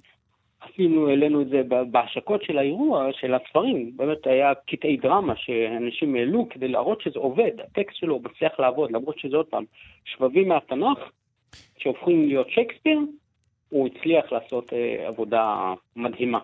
[0.62, 3.92] עשינו, העלינו את זה בהשקות של האירוע, של הספרים.
[3.98, 9.20] באמת היה קטעי דרמה שאנשים העלו כדי להראות שזה עובד, הטקסט שלו מצליח לעבוד, למרות
[9.20, 9.64] שזה עוד פעם
[10.06, 11.00] שבבים מהתנ"ך,
[11.78, 13.00] שהופכים להיות שייקספיר,
[13.70, 16.40] הוא הצליח לעשות אה, עבודה מדהימה.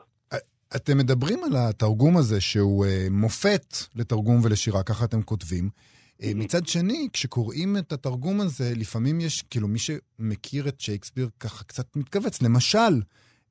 [0.76, 5.70] אתם מדברים על התרגום הזה שהוא אה, מופת לתרגום ולשירה, ככה אתם כותבים.
[6.24, 11.64] אה, מצד שני, כשקוראים את התרגום הזה, לפעמים יש, כאילו, מי שמכיר את שייקספיר ככה
[11.64, 12.42] קצת מתכווץ.
[12.42, 13.02] למשל,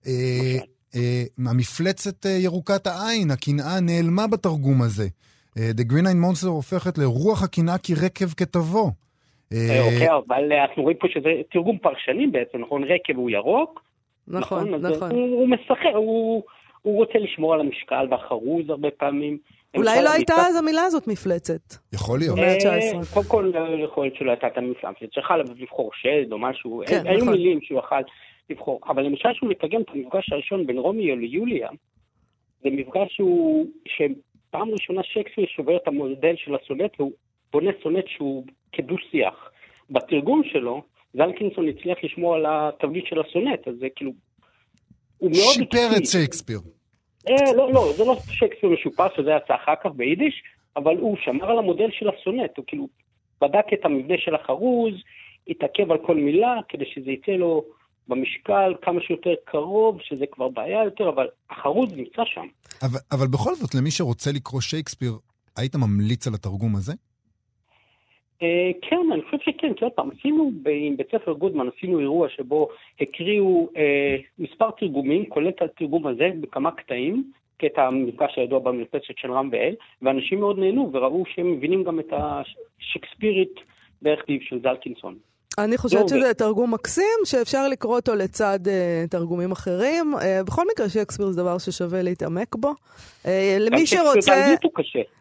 [0.07, 0.59] אה,
[0.97, 5.07] אה, המפלצת אה, ירוקת העין, הקנאה נעלמה בתרגום הזה.
[5.59, 8.91] אה, The Green Eye Monster הופכת לרוח הקנאה כי רקב כתבו.
[9.53, 12.85] אוקיי, אבל אנחנו רואים פה שזה תרגום פרשני בעצם, נכון?
[12.85, 13.83] רקב הוא ירוק.
[14.29, 14.93] נכון, נכון.
[14.93, 15.11] נכון.
[15.11, 16.43] הוא, הוא משחק, הוא,
[16.83, 19.39] הוא רוצה לשמור על המשקל והחרוז הרבה פעמים.
[19.77, 21.75] אולי לא הייתה אז המילה הזאת מפלצת.
[21.93, 22.39] יכול להיות.
[22.39, 23.15] במאה ה-19.
[23.15, 23.53] קודם כל,
[23.85, 25.15] יכול להיות שלא הייתה את המפלצת.
[25.15, 26.83] צריכה לבחור שד או משהו.
[26.87, 27.33] כן, היו נכון.
[27.33, 28.01] מילים שהוא יכל
[28.51, 28.81] לבחור.
[28.89, 31.69] אבל למשל שהוא מתרגם את המפגש הראשון בין רומיו ליוליה,
[32.63, 37.13] זה מפגש שהוא, שפעם ראשונה שייקספיר שובר את המודל של הסונט, והוא
[37.53, 39.51] בונה סונט שהוא כדו-שיח.
[39.91, 40.83] בתרגום שלו,
[41.15, 44.13] זלקינסון הצליח לשמור על התבנית של הסונט, אז זה כאילו...
[45.21, 45.55] הוא מאוד...
[45.55, 46.61] שיפר את שייקספיר.
[47.29, 50.43] אה, לא, לא, זה לא שייקספיר משופר, שזה יצא אחר כך ביידיש,
[50.77, 52.89] אבל הוא שמר על המודל של הסונט, הוא כאילו
[53.41, 54.95] בדק את המבנה של החרוז,
[55.49, 57.65] התעכב על כל מילה, כדי שזה יצא לו
[58.09, 62.47] במשקל כמה שיותר קרוב, שזה כבר בעיה יותר, אבל החרוז נמצא שם.
[62.83, 65.13] אבל, אבל בכל זאת, למי שרוצה לקרוא שייקספיר,
[65.57, 66.93] היית ממליץ על התרגום הזה?
[68.43, 72.29] אה, כן, אני חושב שכן, כי עוד פעם, עשינו עם בית ספר גודמן, עשינו אירוע
[72.29, 72.69] שבו
[73.01, 79.33] הקריאו אה, מספר תרגומים, כולל את התרגום הזה בכמה קטעים, קטע המפגש הידוע במרפסת של
[79.33, 83.55] רם ואל, ואנשים מאוד נהנו וראו שהם מבינים גם את השקספירית
[84.03, 85.15] בערך של זלקינסון.
[85.59, 90.15] אני חושבת שזה תרגום מקסים, שאפשר לקרוא אותו לצד uh, תרגומים אחרים.
[90.15, 92.71] Uh, בכל מקרה, שייקספיר זה דבר ששווה להתעמק בו.
[93.25, 94.55] Uh, למי שרוצה,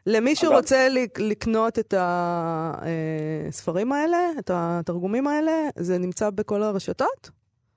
[0.05, 0.87] למי שרוצה
[1.19, 7.29] לקנות את הספרים האלה, את התרגומים האלה, זה נמצא בכל הרשתות?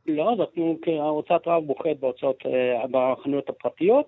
[0.07, 2.43] לא, אנחנו כהוצאת רב בוחרת בהוצאות,
[2.91, 4.07] בחנויות הפרטיות,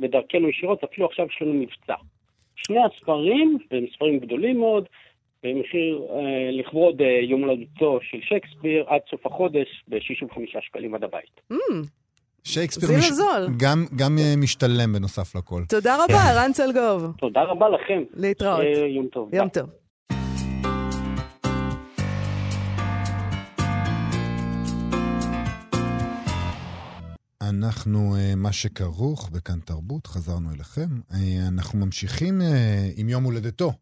[0.00, 1.94] ודרכנו ישירות, אפילו עכשיו יש לנו מבצע.
[2.56, 4.84] שני הספרים, והם ספרים גדולים מאוד,
[5.42, 11.40] במחיר אה, לכבוד אה, יום הולדתו של שייקספיר עד סוף החודש ב-65 שקלים עד הבית.
[11.52, 11.56] Mm.
[12.44, 13.10] שייקספיר מש...
[13.56, 15.62] גם, גם אה, משתלם בנוסף לכל.
[15.68, 16.36] תודה רבה, כן.
[16.36, 17.12] רן צלגוב.
[17.18, 18.02] תודה רבה לכם.
[18.14, 18.60] להתראות.
[18.60, 19.34] אה, יום טוב.
[19.34, 19.70] יום טוב.
[27.42, 30.88] אנחנו, אה, מה שכרוך בכאן תרבות, חזרנו אליכם.
[31.48, 32.40] אנחנו ממשיכים
[32.96, 33.72] עם יום הולדתו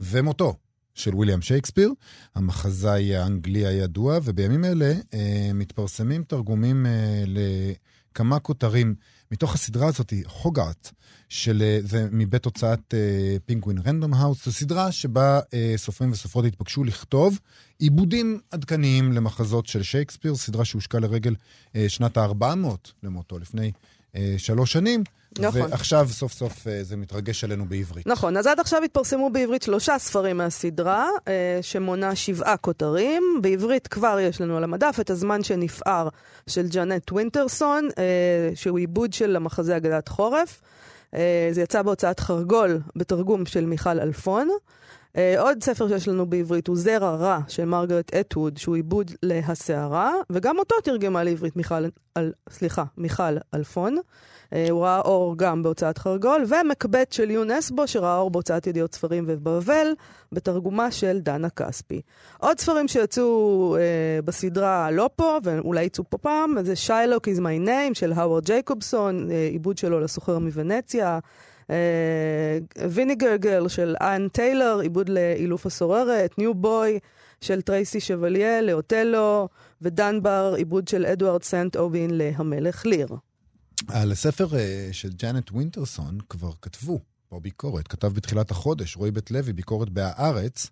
[0.00, 0.54] ומותו
[0.96, 1.92] של ויליאם שייקספיר,
[2.34, 8.94] המחזאי האנגלי הידוע, ובימים אלה אה, מתפרסמים תרגומים אה, לכמה כותרים
[9.30, 10.90] מתוך הסדרה הזאת, הוגארט,
[11.28, 16.44] של, אה, זה מבית הוצאת אה, פינגווין רנדום האוס, זו סדרה שבה אה, סופרים וסופרות
[16.44, 17.38] התבקשו לכתוב
[17.78, 21.34] עיבודים עדכניים למחזות של שייקספיר, סדרה שהושקה לרגל
[21.76, 23.72] אה, שנת ה-400 למותו, לפני
[24.38, 25.04] שלוש שנים.
[25.38, 25.60] נכון.
[25.60, 28.06] ועכשיו סוף סוף אה, זה מתרגש עלינו בעברית.
[28.06, 33.22] נכון, אז עד עכשיו התפרסמו בעברית שלושה ספרים מהסדרה, אה, שמונה שבעה כותרים.
[33.42, 36.08] בעברית כבר יש לנו על המדף את הזמן שנפער
[36.46, 37.88] של ג'אנט ווינטרסון,
[38.54, 40.60] שהוא עיבוד של המחזה אגדת חורף.
[41.50, 44.48] זה יצא בהוצאת חרגול בתרגום של מיכל אלפון.
[45.16, 50.14] Uh, עוד ספר שיש לנו בעברית הוא זרע רע של מרגרט אטווד, שהוא עיבוד להסערה,
[50.30, 53.96] וגם אותו תרגמה לעברית מיכל, על, סליחה, מיכל אלפון.
[53.96, 59.24] Uh, הוא ראה אור גם בהוצאת חרגול, ומקבט של יונסבו, שראה אור בהוצאת ידיעות ספרים
[59.26, 59.86] ובבבל,
[60.32, 62.00] בתרגומה של דנה כספי.
[62.38, 67.66] עוד ספרים שיצאו uh, בסדרה לא פה, ואולי יצאו פה פעם, זה Shylock is my
[67.68, 71.18] name של האוורד ג'ייקובסון, uh, עיבוד שלו לסוחר מוונציה.
[72.90, 76.98] ויניגר uh, גרל של אן טיילר, עיבוד לאילוף הסוררת, New Boy
[77.40, 79.48] של טרייסי שבליה לאוטלו,
[79.82, 83.08] ו Dunbar, עיבוד של אדוארד סנט אובין להמלך ליר.
[83.88, 84.52] על הספר uh,
[84.92, 90.70] של ג'אנט ווינטרסון כבר כתבו פה ביקורת, כתב בתחילת החודש רועי בית לוי ביקורת בהארץ,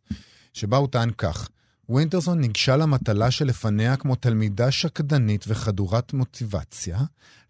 [0.53, 1.49] שבה הוא טען כך:
[1.89, 6.99] ווינטרסון ניגשה למטלה שלפניה כמו תלמידה שקדנית וחדורת מוטיבציה,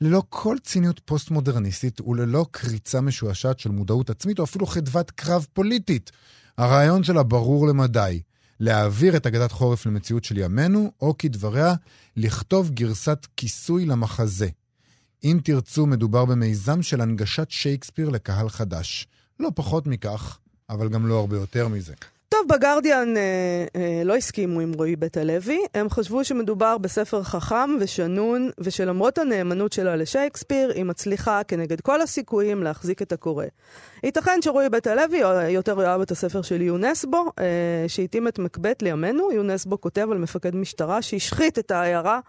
[0.01, 6.12] ללא כל ציניות פוסט-מודרניסטית וללא קריצה משועשעת של מודעות עצמית או אפילו חדוות קרב פוליטית.
[6.59, 8.20] הרעיון שלה ברור למדי,
[8.61, 11.75] להעביר את אגדת חורף למציאות של ימינו, או כדבריה,
[12.16, 14.49] לכתוב גרסת כיסוי למחזה.
[15.25, 19.07] אם תרצו, מדובר במיזם של הנגשת שייקספיר לקהל חדש.
[19.40, 20.38] לא פחות מכך,
[20.70, 21.94] אבל גם לא הרבה יותר מזה.
[22.35, 23.23] טוב, בגרדיאן אה,
[23.77, 25.61] אה, לא הסכימו עם רועי בית הלוי.
[25.75, 32.62] הם חשבו שמדובר בספר חכם ושנון, ושלמרות הנאמנות שלה לשייקספיר, היא מצליחה כנגד כל הסיכויים
[32.62, 33.44] להחזיק את הקורא.
[34.05, 35.18] ייתכן שרועי בית הלוי
[35.49, 37.44] יותר יאהב את הספר של יונסבו, אה,
[37.88, 39.33] שהתאים את מקבט לימינו.
[39.33, 42.20] יונסבו כותב על מפקד משטרה שהשחית את העיירה.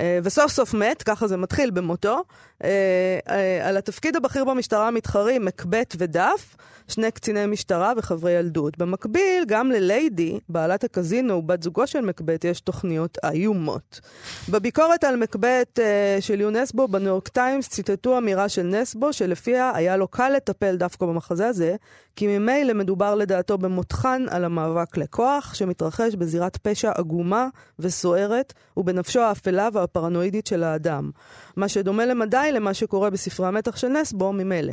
[0.00, 2.22] אה, וסוף סוף מת, ככה זה מתחיל במותו.
[2.64, 6.56] אה, אה, על התפקיד הבכיר במשטרה מתחרים מקבט ודף,
[6.88, 8.78] שני קציני משטרה וחברי ילדות.
[8.78, 14.00] במקביל, גם לליידי, בעלת הקזינו ובת זוגו של מקבט, יש תוכניות איומות.
[14.48, 15.78] בביקורת על מקבט
[16.20, 21.06] של יונסבו בניו יורק טיימס ציטטו אמירה של נסבו, שלפיה היה לו קל לטפל דווקא
[21.06, 21.76] במחזה הזה,
[22.16, 29.68] כי ממילא מדובר לדעתו במותחן על המאבק לכוח, שמתרחש בזירת פשע עגומה וסוערת, ובנפשו האפלה
[29.72, 31.10] והפרנואידית של האדם.
[31.56, 34.72] מה שדומה למדי למה שקורה בספרי המתח של נסבו ממילא.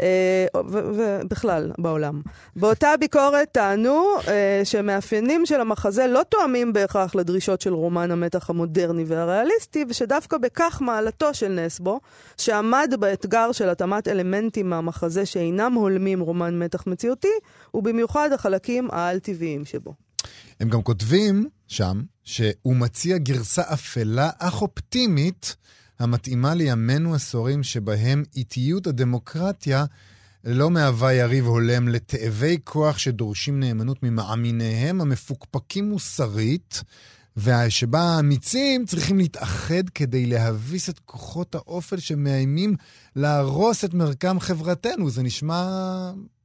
[0.00, 2.22] אה, ובכלל, בעולם.
[2.56, 9.04] באותה ביקורת טענו אה, שמאפיינים של המחזה לא תואמים בהכרח לדרישות של רומן המתח המודרני
[9.06, 12.00] והריאליסטי, ושדווקא בכך מעלתו של נסבו,
[12.36, 17.28] שעמד באתגר של התאמת אלמנטים מהמחזה שאינם הולמים רומן מתח מציאותי,
[17.74, 19.94] ובמיוחד החלקים העל-טבעיים שבו.
[20.60, 25.56] הם גם כותבים שם שהוא מציע גרסה אפלה אך אופטימית
[25.98, 29.84] המתאימה לימינו עשורים שבהם איטיות הדמוקרטיה
[30.44, 36.82] לא מהווה יריב הולם לתאבי כוח שדורשים נאמנות ממאמיניהם המפוקפקים מוסרית,
[37.36, 42.76] ושבה האמיצים צריכים להתאחד כדי להביס את כוחות האופל שמאיימים
[43.16, 45.10] להרוס את מרקם חברתנו.
[45.10, 45.66] זה נשמע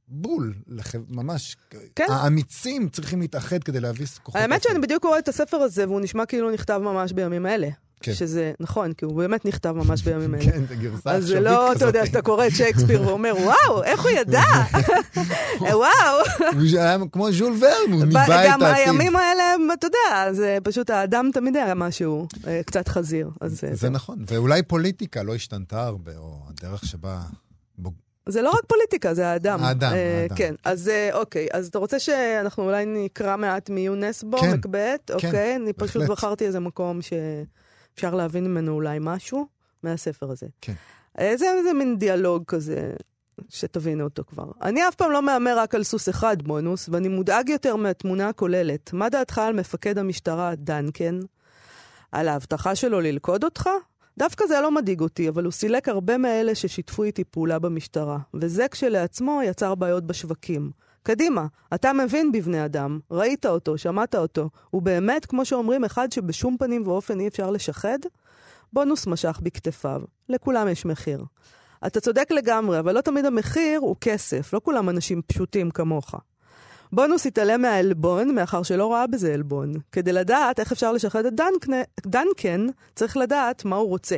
[0.08, 0.94] בול, לח...
[1.08, 1.56] ממש.
[1.96, 2.06] כן.
[2.10, 4.62] האמיצים צריכים להתאחד כדי להביס כוחות האמת.
[4.62, 7.68] שאני בדיוק קורא את הספר הזה, והוא נשמע כאילו נכתב ממש בימים אלה.
[8.02, 8.14] כן.
[8.14, 10.44] שזה נכון, כי הוא באמת נכתב ממש בימים האלה.
[10.52, 11.06] כן, זה גרסה עכשווית כזאת.
[11.06, 14.42] אז זה לא, אתה יודע, שאתה קורא את שייקספיר ואומר, וואו, איך הוא ידע?
[15.60, 15.88] וואו.
[16.52, 18.52] הוא היה כמו ז'ול ורן, הוא ניבא את העתיד.
[18.52, 23.30] גם הימים האלה, אתה יודע, זה פשוט האדם תמיד היה משהו, אה, קצת חזיר.
[23.72, 27.20] זה נכון, ואולי פוליטיקה לא השתנתה הרבה, או הדרך שבה...
[28.26, 29.62] זה לא רק פוליטיקה, זה האדם.
[29.62, 30.36] האדם, אה, האדם.
[30.36, 35.00] כן, אז אה, אוקיי, אז אתה רוצה שאנחנו אולי נקרא מעט מיונסבו, כן, מקבט?
[35.06, 36.10] כן, אוקיי, אני פשוט בהחלט.
[36.10, 37.12] בחרתי איזה מקום ש...
[37.94, 39.46] אפשר להבין ממנו אולי משהו
[39.82, 40.46] מהספר הזה.
[40.60, 40.72] כן.
[41.18, 42.92] איזה, איזה מין דיאלוג כזה,
[43.48, 44.50] שתבינו אותו כבר.
[44.62, 48.92] אני אף פעם לא מהמר רק על סוס אחד, בונוס, ואני מודאג יותר מהתמונה הכוללת.
[48.92, 51.20] מה דעתך על מפקד המשטרה, דנקן?
[52.12, 53.68] על ההבטחה שלו ללכוד אותך?
[54.18, 58.68] דווקא זה לא מדאיג אותי, אבל הוא סילק הרבה מאלה ששיתפו איתי פעולה במשטרה, וזה
[58.70, 60.70] כשלעצמו יצר בעיות בשווקים.
[61.02, 64.50] קדימה, אתה מבין בבני אדם, ראית אותו, שמעת אותו.
[64.70, 67.98] הוא באמת, כמו שאומרים, אחד שבשום פנים ואופן אי אפשר לשחד?
[68.72, 70.00] בונוס משך בכתפיו.
[70.28, 71.24] לכולם יש מחיר.
[71.86, 76.14] אתה צודק לגמרי, אבל לא תמיד המחיר הוא כסף, לא כולם אנשים פשוטים כמוך.
[76.92, 79.72] בונוס התעלם מהעלבון, מאחר שלא ראה בזה עלבון.
[79.92, 84.16] כדי לדעת איך אפשר לשחד את דנקן, דנקן, צריך לדעת מה הוא רוצה.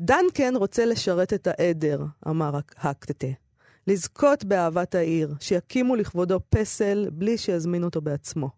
[0.00, 3.49] דנקן רוצה לשרת את העדר, אמר הקטטה.
[3.86, 8.50] לזכות באהבת העיר, שיקימו לכבודו פסל בלי שיזמין אותו בעצמו.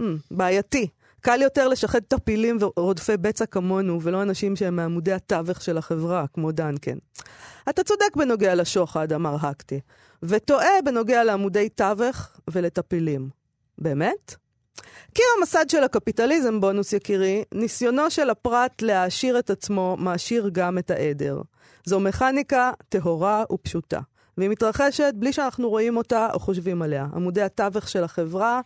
[0.00, 0.88] Mm, בעייתי.
[1.20, 6.52] קל יותר לשחד טפילים ורודפי בצע כמונו, ולא אנשים שהם מעמודי התווך של החברה, כמו
[6.52, 6.96] דנקן.
[7.68, 9.80] אתה צודק בנוגע לשוחד, אמר הקטי,
[10.22, 13.28] וטועה בנוגע לעמודי תווך ולטפילים.
[13.78, 14.34] באמת?
[15.14, 20.90] קיר המסד של הקפיטליזם, בונוס יקירי, ניסיונו של הפרט להעשיר את עצמו מעשיר גם את
[20.90, 21.42] העדר.
[21.84, 24.00] זו מכניקה טהורה ופשוטה.
[24.38, 27.06] והיא מתרחשת בלי שאנחנו רואים אותה או חושבים עליה.
[27.14, 28.60] עמודי התווך של החברה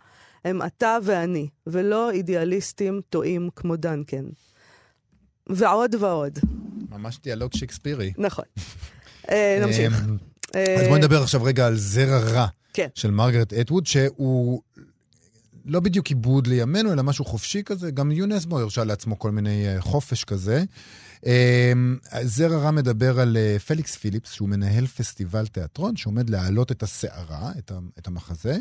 [0.45, 4.25] הם אתה ואני, ולא אידיאליסטים טועים כמו דנקן.
[5.49, 6.39] ועוד ועוד.
[6.91, 8.13] ממש דיאלוג שיקספירי.
[8.19, 8.45] נכון.
[9.31, 10.05] אה, נמשיך.
[10.55, 12.89] אז בואי נדבר עכשיו רגע על זרע רע כן.
[12.95, 14.63] של מרגרט אטווד, שהוא
[15.65, 17.91] לא בדיוק עיבוד לימינו, אלא משהו חופשי כזה.
[17.91, 20.65] גם יונסבו הרשה לעצמו כל מיני אה, חופש כזה.
[21.27, 26.83] אמ, זרע רע מדבר על אה, פליקס פיליפס, שהוא מנהל פסטיבל תיאטרון, שעומד להעלות את
[26.83, 27.53] הסערה,
[27.99, 28.57] את המחזה,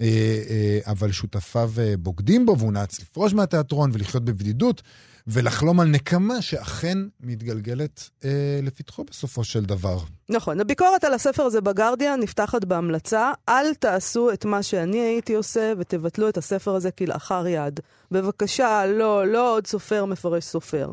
[0.00, 4.82] אה, אבל שותפיו בוגדים בו, והוא נאלץ לפרוש מהתיאטרון ולחיות בבדידות.
[5.26, 9.98] ולחלום על נקמה שאכן מתגלגלת אה, לפתחו בסופו של דבר.
[10.28, 10.60] נכון.
[10.60, 16.28] הביקורת על הספר הזה בגרדיאן נפתחת בהמלצה, אל תעשו את מה שאני הייתי עושה ותבטלו
[16.28, 17.80] את הספר הזה כלאחר יד.
[18.10, 20.92] בבקשה, לא, לא עוד סופר מפרש סופר.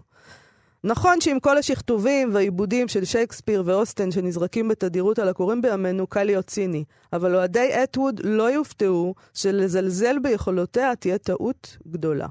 [0.88, 6.45] נכון שעם כל השכתובים והעיבודים של שייקספיר ואוסטן שנזרקים בתדירות על הקוראים בימינו, קל להיות
[6.45, 6.84] ציני.
[7.13, 12.28] אבל אוהדי אטווד לא יופתעו שלזלזל ביכולותיה תהיה טעות גדולה.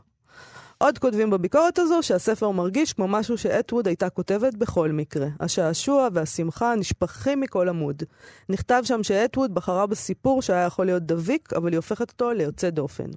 [0.78, 5.28] עוד כותבים בביקורת הזו שהספר מרגיש כמו משהו שאטווד הייתה כותבת בכל מקרה.
[5.40, 8.02] השעשוע והשמחה נשפכים מכל עמוד.
[8.48, 13.10] נכתב שם שאטווד בחרה בסיפור שהיה יכול להיות דביק, אבל היא הופכת אותו ליוצא דופן.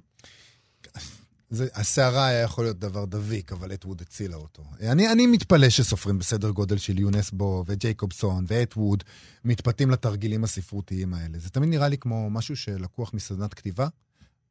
[1.50, 4.62] זה, הסערה היה יכול להיות דבר דביק, אבל אטווד הצילה אותו.
[4.80, 9.04] אני, אני מתפלא שסופרים בסדר גודל של יונסבו וג'ייקובסון ואטווד
[9.44, 11.38] מתפתים לתרגילים הספרותיים האלה.
[11.38, 13.88] זה תמיד נראה לי כמו משהו שלקוח מסדנת כתיבה,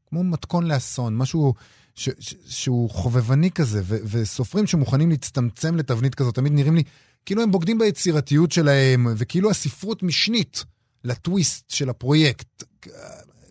[0.06, 1.54] כמו מתכון לאסון, משהו
[1.96, 6.84] ש, ש, שהוא חובבני כזה, ו, וסופרים שמוכנים להצטמצם לתבנית כזאת תמיד נראים לי
[7.26, 10.66] כאילו הם בוגדים ביצירתיות שלהם, וכאילו הספרות משנית
[11.04, 12.64] לטוויסט של הפרויקט.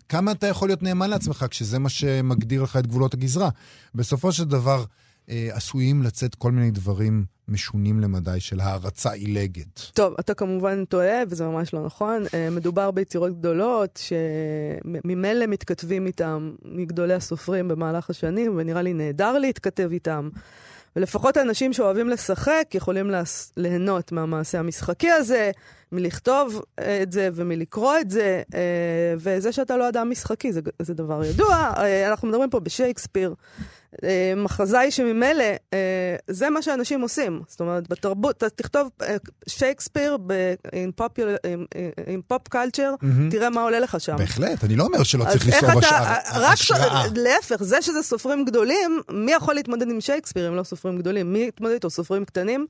[0.09, 3.49] כמה אתה יכול להיות נאמן לעצמך כשזה מה שמגדיר לך את גבולות הגזרה?
[3.95, 4.83] בסופו של דבר,
[5.29, 9.79] אה, עשויים לצאת כל מיני דברים משונים למדי של הערצה עילגת.
[9.93, 12.23] טוב, אתה כמובן טועה, וזה ממש לא נכון.
[12.33, 19.89] אה, מדובר ביצירות גדולות שממילא מתכתבים איתם מגדולי הסופרים במהלך השנים, ונראה לי נהדר להתכתב
[19.91, 20.29] איתם.
[20.95, 23.09] ולפחות האנשים שאוהבים לשחק יכולים.
[23.57, 25.51] ליהנות מהמעשה המשחקי הזה,
[25.91, 30.93] מלכתוב אה, את זה ומלקרוא את זה, אה, וזה שאתה לא אדם משחקי זה, זה
[30.93, 31.71] דבר ידוע.
[31.77, 33.33] אה, אנחנו מדברים פה בשייקספיר.
[34.37, 35.45] מחזאי שממילא,
[36.27, 37.41] זה מה שאנשים עושים.
[37.47, 38.89] זאת אומרת, בתרבות, תכתוב
[39.47, 40.17] שייקספיר
[42.07, 42.93] עם פופ קלצ'ר,
[43.31, 44.15] תראה מה עולה לך שם.
[44.17, 45.71] בהחלט, אני לא אומר שלא צריך לנסוע
[46.33, 47.03] השראה.
[47.15, 51.33] להפך, זה שזה סופרים גדולים, מי יכול להתמודד עם שייקספיר אם לא סופרים גדולים?
[51.33, 51.89] מי יתמודד איתו?
[51.89, 52.67] סופרים קטנים?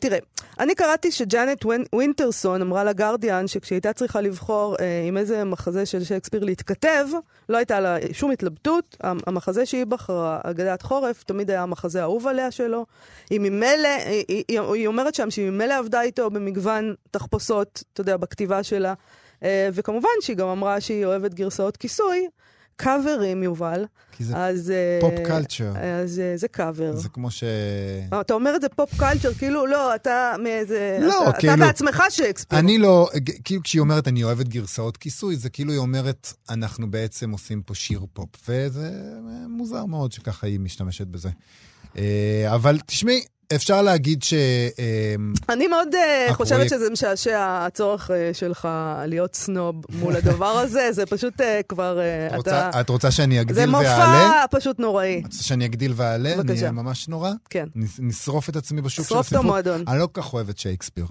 [0.00, 0.18] תראה,
[0.60, 6.04] אני קראתי שג'אנט ווינטרסון אמרה לגרדיאן שכשהיא הייתה צריכה לבחור אה, עם איזה מחזה של
[6.04, 7.06] שייקספיר להתכתב,
[7.48, 8.96] לא הייתה לה שום התלבטות.
[9.26, 10.01] המחזה שהיא בחרה,
[10.42, 12.86] אגדת חורף, תמיד היה המחזה האהוב עליה שלו.
[13.30, 18.16] היא ממילא, היא, היא, היא אומרת שם שהיא ממילא עבדה איתו במגוון תחפושות, אתה יודע,
[18.16, 18.94] בכתיבה שלה.
[19.42, 22.28] אה, וכמובן שהיא גם אמרה שהיא אוהבת גרסאות כיסוי.
[22.76, 23.84] קאברים, יובל.
[24.16, 25.72] כי זה אז, pop culture.
[26.02, 26.96] אז אה, זה קאבר.
[26.96, 27.44] זה כמו ש...
[28.12, 30.98] אה, אתה אומר את זה pop culture, כאילו, לא, אתה מאיזה...
[31.00, 31.54] לא, אתה, כאילו...
[31.54, 32.58] אתה בעצמך שייקספיר.
[32.58, 33.08] אני לא,
[33.44, 37.74] כאילו כשהיא אומרת, אני אוהבת גרסאות כיסוי, זה כאילו היא אומרת, אנחנו בעצם עושים פה
[37.74, 38.90] שיר פופ, וזה
[39.48, 41.30] מוזר מאוד שככה היא משתמשת בזה.
[42.48, 43.22] אבל תשמעי,
[43.54, 44.34] אפשר להגיד ש...
[44.34, 48.68] אמ, אני מאוד אה, חושבת שזה משעשע הצורך אה, שלך
[49.06, 52.00] להיות סנוב מול הדבר הזה, זה פשוט אה, כבר...
[52.80, 53.88] את רוצה שאני אגדיל ואעלה?
[53.88, 55.18] זה מופע פשוט נוראי.
[55.20, 56.36] את רוצה שאני אגדיל ואעלה?
[56.36, 56.52] בבקשה.
[56.52, 57.30] אני אהיה ממש נורא?
[57.50, 57.66] כן.
[57.98, 59.26] נשרוף את עצמי בשוק של הספרות?
[59.26, 59.84] שרוף את המועדון.
[59.88, 61.06] אני לא כל כך אוהב את שייקספיר.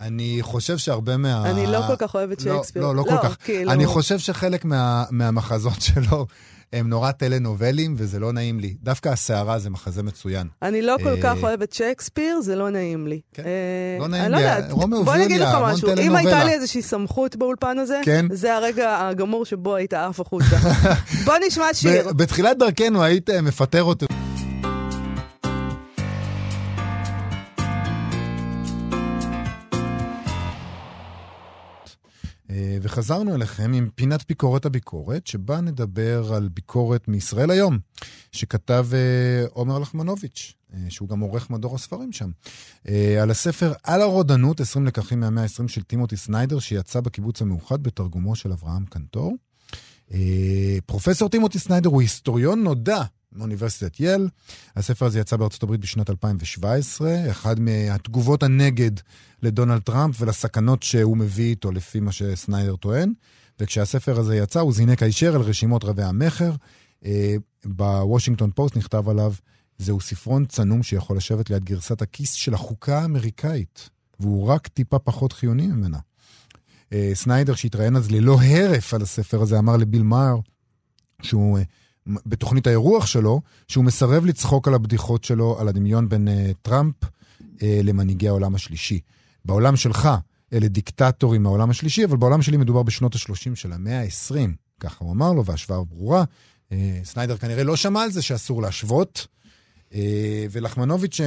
[0.00, 1.50] אני חושב שהרבה מה...
[1.50, 2.82] אני לא כל כך אוהבת לא, שייקספיר.
[2.82, 3.36] לא, לא, לא כל כך.
[3.44, 3.72] כאילו...
[3.72, 6.26] אני חושב שחלק מה, מהמחזות שלו
[6.72, 8.74] הם נורא טלנובלים, וזה לא נעים לי.
[8.82, 10.46] דווקא הסערה זה מחזה מצוין.
[10.62, 13.20] אני לא כל כך אוהבת שייקספיר, זה לא נעים לי.
[13.32, 14.44] כן, אה, לא נעים לי.
[14.70, 16.02] רומאו ויוליה, המון טלנובלה.
[16.02, 18.26] אם הייתה לי איזושהי סמכות באולפן הזה, כן?
[18.30, 20.56] זה הרגע הגמור שבו היית עף החוצה.
[21.24, 22.12] בוא נשמע שיר.
[22.12, 24.06] בתחילת דרכנו היית מפטר אותו.
[32.82, 37.78] וחזרנו אליכם עם פינת ביקורת הביקורת, שבה נדבר על ביקורת מישראל היום,
[38.32, 42.30] שכתב אה, עומר לחמנוביץ', אה, שהוא גם עורך מדור הספרים שם,
[42.88, 47.82] אה, על הספר על הרודנות, 20 לקחים מהמאה ה-20 של טימותי סניידר, שיצא בקיבוץ המאוחד
[47.82, 49.36] בתרגומו של אברהם קנטור.
[50.86, 53.02] פרופסור טימותי סניידר הוא היסטוריון נודע
[53.36, 54.28] מאוניברסיטת יל.
[54.76, 58.90] הספר הזה יצא בארצות הברית בשנת 2017, אחד מהתגובות הנגד
[59.42, 63.12] לדונלד טראמפ ולסכנות שהוא מביא איתו, לפי מה שסניידר טוען.
[63.60, 66.52] וכשהספר הזה יצא, הוא זינק הישר על רשימות רבי המכר.
[67.04, 69.32] אה, בוושינגטון פוסט נכתב עליו,
[69.78, 75.32] זהו ספרון צנום שיכול לשבת ליד גרסת הכיס של החוקה האמריקאית, והוא רק טיפה פחות
[75.32, 75.98] חיוני ממנה.
[76.92, 80.38] אה, סניידר, שהתראיין אז ללא הרף על הספר הזה, אמר לביל מאר,
[81.22, 81.58] שהוא...
[82.08, 86.94] אה, בתוכנית האירוח שלו, שהוא מסרב לצחוק על הבדיחות שלו, על הדמיון בין אה, טראמפ
[87.04, 89.00] אה, למנהיגי העולם השלישי.
[89.44, 90.08] בעולם שלך,
[90.52, 94.34] אלה דיקטטורים מהעולם השלישי, אבל בעולם שלי מדובר בשנות ה-30 של המאה ה-20.
[94.80, 96.24] ככה הוא אמר לו, וההשוואה ברורה.
[96.70, 99.26] Uh, סניידר כנראה לא שמע על זה שאסור להשוות.
[100.50, 101.20] ולחמנוביץ'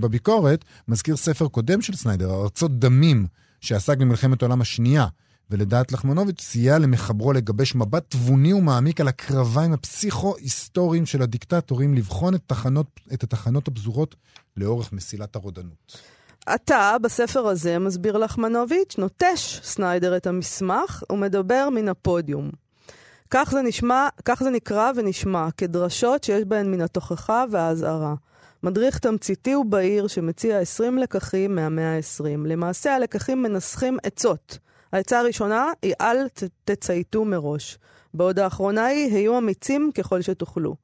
[0.00, 3.26] בביקורת מזכיר ספר קודם של סניידר, ארצות דמים,
[3.60, 5.06] שעסק במלחמת העולם השנייה,
[5.50, 12.40] ולדעת לחמנוביץ' סייע למחברו לגבש מבט תבוני ומעמיק על הקרביים הפסיכו-היסטוריים של הדיקטטורים, לבחון את,
[12.46, 14.14] תחנות, את התחנות הפזורות
[14.56, 15.98] לאורך מסילת הרודנות.
[16.54, 22.50] אתה, בספר הזה, מסביר לחמנוביץ', נוטש סניידר את המסמך ומדבר מן הפודיום.
[23.30, 28.14] כך זה נשמע, כך זה נקרא ונשמע, כדרשות שיש בהן מן התוכחה והאזהרה.
[28.62, 32.46] מדריך תמציתי ובהיר שמציע 20 לקחים מהמאה ה-20.
[32.46, 34.58] למעשה הלקחים מנסחים עצות.
[34.94, 36.16] העצה הראשונה היא אל
[36.64, 37.78] תצייתו מראש.
[38.14, 40.76] בעוד האחרונה היא, היו אמיצים ככל שתוכלו.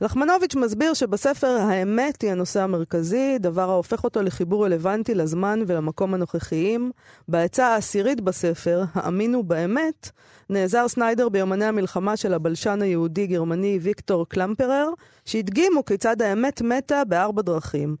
[0.00, 6.90] לחמנוביץ' מסביר שבספר האמת היא הנושא המרכזי, דבר ההופך אותו לחיבור רלוונטי לזמן ולמקום הנוכחיים.
[7.28, 10.10] בעצה העשירית בספר, האמינו באמת,
[10.50, 14.88] נעזר סניידר ביומני המלחמה של הבלשן היהודי-גרמני ויקטור קלמפרר,
[15.24, 17.96] שהדגימו כיצד האמת מתה בארבע דרכים.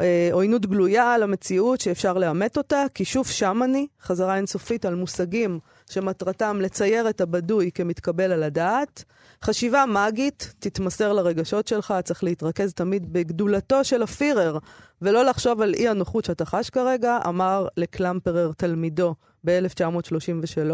[0.00, 5.58] אה, עוינות גלויה על המציאות שאפשר לאמת אותה, כישוף שמאני, חזרה אינסופית על מושגים
[5.90, 9.04] שמטרתם לצייר את הבדוי כמתקבל על הדעת.
[9.44, 14.58] חשיבה מגית, תתמסר לרגשות שלך, צריך להתרכז תמיד בגדולתו של הפירר,
[15.02, 19.14] ולא לחשוב על אי הנוחות שאתה חש כרגע, אמר לקלמפרר תלמידו
[19.46, 20.72] ב-1933,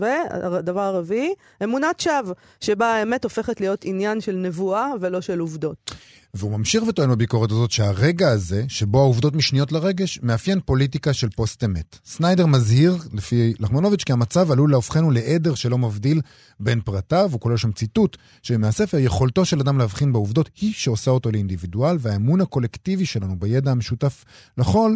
[0.00, 5.90] והדבר הרביעי, אמונת שווא, שבה האמת הופכת להיות עניין של נבואה ולא של עובדות.
[6.34, 11.98] והוא ממשיך וטוען בביקורת הזאת שהרגע הזה, שבו העובדות משניות לרגש, מאפיין פוליטיקה של פוסט-אמת.
[12.04, 16.20] סניידר מזהיר, לפי לחמנוביץ', כי המצב עלול להופכנו לעדר שלא מבדיל
[16.60, 21.30] בין פרטיו, הוא כולל שם ציטוט שמהספר, יכולתו של אדם להבחין בעובדות היא שעושה אותו
[21.30, 24.24] לאינדיבידואל, והאמון הקולקטיבי שלנו בידע המשותף
[24.58, 24.94] לכל,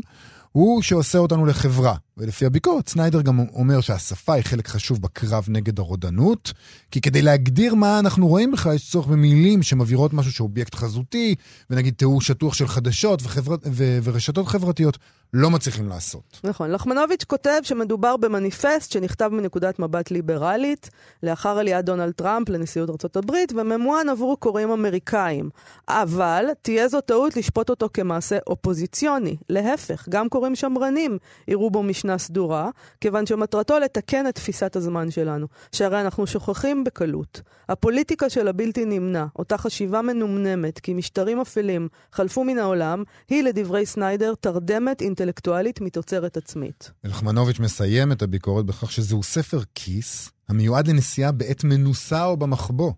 [0.53, 1.95] הוא שעושה אותנו לחברה.
[2.17, 6.53] ולפי הביקורת, סניידר גם אומר שהשפה היא חלק חשוב בקרב נגד הרודנות,
[6.91, 11.35] כי כדי להגדיר מה אנחנו רואים בכלל, יש צורך במילים שמבהירות משהו שאובייקט חזותי,
[11.71, 13.57] ונגיד תיאור שטוח של חדשות וחבר...
[13.65, 13.99] ו...
[14.03, 14.99] ורשתות חברתיות,
[15.35, 16.41] לא מצליחים לעשות.
[16.45, 16.71] נכון.
[16.71, 20.91] לחמנוביץ' כותב שמדובר במניפסט שנכתב מנקודת מבט ליברלית,
[21.23, 25.51] לאחר עליית דונלד טראמפ לנשיאות ארה"ב, וממוען עבור קוראים אמריקאים.
[25.89, 29.37] אבל תהיה זו טעות לשפוט אותו כמעשה אופוזיציוני.
[29.49, 31.19] להפך, גם קוראים שמרנים
[31.49, 32.71] יראו בו משנה סדורה,
[33.01, 37.41] כיוון שמטרתו לתקן את תפיסת הזמן שלנו, שהרי אנחנו שוכחים בקלות.
[37.69, 43.87] הפוליטיקה של הבלתי נמנע, אותה חשיבה מנומנמת כי משטרים אפלים חלפו מן העולם, היא לדברי
[43.87, 46.91] סניידר תרדמת אינטלקטואלית מתוצרת עצמית.
[47.05, 52.93] אלחמנוביץ' מסיים את הביקורת בכך שזהו ספר כיס המיועד לנסיעה בעת מנוסה או במחבוא.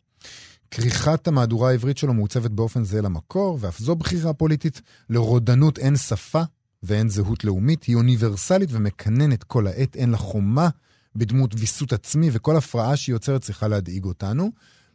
[0.71, 4.81] כריכת המהדורה העברית שלו מעוצבת באופן זהה למקור, ואף זו בחירה פוליטית.
[5.11, 6.43] לרודנות אין שפה,
[6.83, 10.69] ואין זהות לאומית, היא אוניברסלית ומקננת כל העת, אין לה חומה
[11.17, 14.51] בדמות ויסות עצמי, וכל הפרעה שהיא יוצרת צריכה להדאיג אותנו.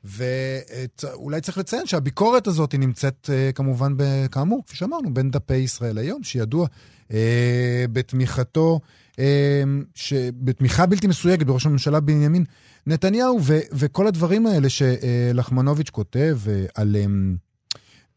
[0.05, 3.93] ואולי צריך לציין שהביקורת הזאת היא נמצאת אה, כמובן,
[4.31, 6.67] כאמור, כפי שאמרנו, בין דפי ישראל היום, שידוע
[7.13, 8.79] אה, בתמיכתו,
[9.19, 9.63] אה,
[10.33, 12.43] בתמיכה בלתי מסויגת בראש הממשלה בנימין
[12.87, 17.05] נתניהו, ו, וכל הדברים האלה שלחמנוביץ' כותב אה, על, אה,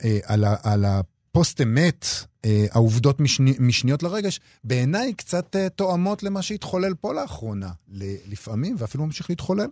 [0.04, 2.06] אה על, על הפוסט אמת,
[2.44, 7.70] אה, העובדות משני, משניות לרגש, בעיניי קצת אה, תואמות למה שהתחולל פה לאחרונה,
[8.28, 9.68] לפעמים, ואפילו ממשיך להתחולל.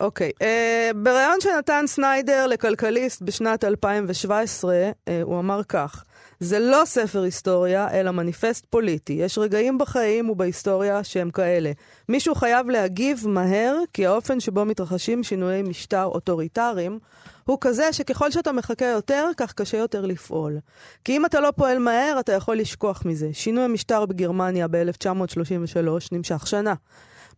[0.00, 0.44] אוקיי, okay.
[0.44, 6.04] uh, בריאיון שנתן סניידר לכלכליסט בשנת 2017, uh, הוא אמר כך:
[6.40, 9.12] זה לא ספר היסטוריה, אלא מניפסט פוליטי.
[9.12, 11.72] יש רגעים בחיים ובהיסטוריה שהם כאלה.
[12.08, 16.98] מישהו חייב להגיב מהר, כי האופן שבו מתרחשים שינויי משטר אוטוריטריים
[17.44, 20.58] הוא כזה שככל שאתה מחכה יותר, כך קשה יותר לפעול.
[21.04, 23.28] כי אם אתה לא פועל מהר, אתה יכול לשכוח מזה.
[23.32, 26.74] שינוי המשטר בגרמניה ב-1933 נמשך שנה.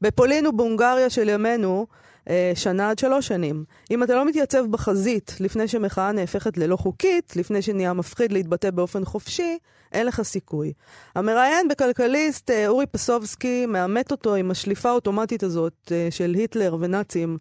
[0.00, 2.07] בפולין ובהונגריה של ימינו, אה,
[2.54, 3.64] שנה עד שלוש שנים.
[3.90, 9.04] אם אתה לא מתייצב בחזית לפני שמחאה נהפכת ללא חוקית, לפני שנהיה מפחיד להתבטא באופן
[9.04, 9.58] חופשי,
[9.92, 10.72] אין לך סיכוי.
[11.14, 17.38] המראיין בכלכליסט, אה, אורי פסובסקי, מאמת אותו עם השליפה האוטומטית הזאת אה, של היטלר ונאצים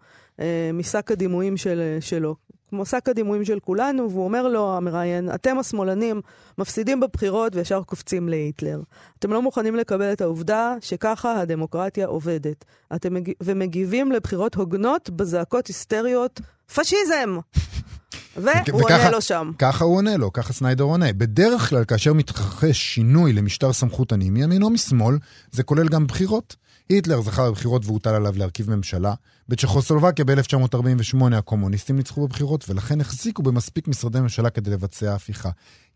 [0.73, 2.35] משק הדימויים של, שלו.
[2.70, 6.22] כמו שק הדימויים של כולנו, והוא אומר לו, המראיין, אתם השמאלנים
[6.57, 8.82] מפסידים בבחירות וישר קופצים להיטלר.
[9.20, 12.65] אתם לא מוכנים לקבל את העובדה שככה הדמוקרטיה עובדת.
[12.95, 13.32] אתם מג...
[13.43, 16.41] ומגיבים לבחירות הוגנות בזעקות היסטריות,
[16.76, 17.38] פשיזם!
[18.38, 19.51] והוא עונה לו שם.
[19.59, 21.13] ככה הוא עונה לו, ככה סניידר עונה.
[21.13, 25.18] בדרך כלל, כאשר מתרחש שינוי למשטר סמכותני מימין או משמאל,
[25.51, 26.55] זה כולל גם בחירות.
[26.89, 29.13] היטלר זכה בבחירות והוטל עליו להרכיב ממשלה.
[29.49, 35.49] בצ'כוסלובקיה ב-1948 הקומוניסטים ניצחו בבחירות, ולכן החזיקו במספיק משרדי ממשלה כדי לבצע הפיכה.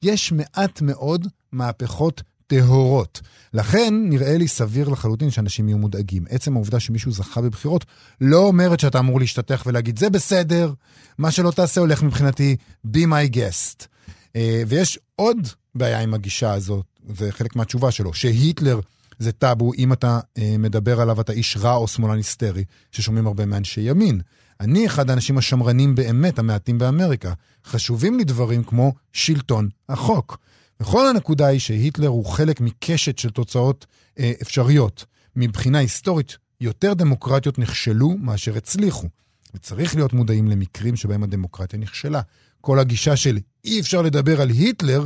[0.04, 3.22] יש מעט מאוד מהפכות טהורות.
[3.54, 6.26] לכן נראה לי סביר לחלוטין שאנשים יהיו מודאגים.
[6.30, 7.86] עצם העובדה שמישהו זכה בבחירות
[8.22, 10.74] לא אומרת שאתה אמור להשתתח ולהגיד, זה בסדר,
[11.18, 12.56] מה שלא תעשה הולך מבחינתי,
[12.88, 13.86] be my guest.
[14.28, 14.38] Uh,
[14.68, 15.38] ויש עוד
[15.76, 16.86] בעיה עם הגישה הזאת,
[17.16, 18.80] זה חלק מהתשובה שלו, שהיטלר
[19.22, 23.46] זה טאבו, אם אתה אה, מדבר עליו אתה איש רע או שמאלן היסטרי, ששומעים הרבה
[23.46, 24.22] מאנשי ימין.
[24.60, 27.34] אני אחד האנשים השמרנים באמת, המעטים באמריקה.
[27.66, 30.38] חשובים לי דברים כמו שלטון החוק.
[30.80, 33.86] וכל הנקודה היא שהיטלר הוא חלק מקשת של תוצאות
[34.20, 35.06] אה, אפשריות.
[35.36, 39.08] מבחינה היסטורית, יותר דמוקרטיות נכשלו מאשר הצליחו.
[39.54, 42.22] וצריך להיות מודעים למקרים שבהם הדמוקרטיה נכשלה.
[42.62, 45.06] כל הגישה של אי אפשר לדבר על היטלר,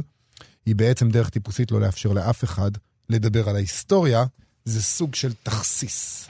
[0.66, 2.72] היא בעצם דרך טיפוסית לא לאפשר לאף אחד
[3.10, 4.24] לדבר על ההיסטוריה.
[4.66, 6.30] זה סוג של תכסיס.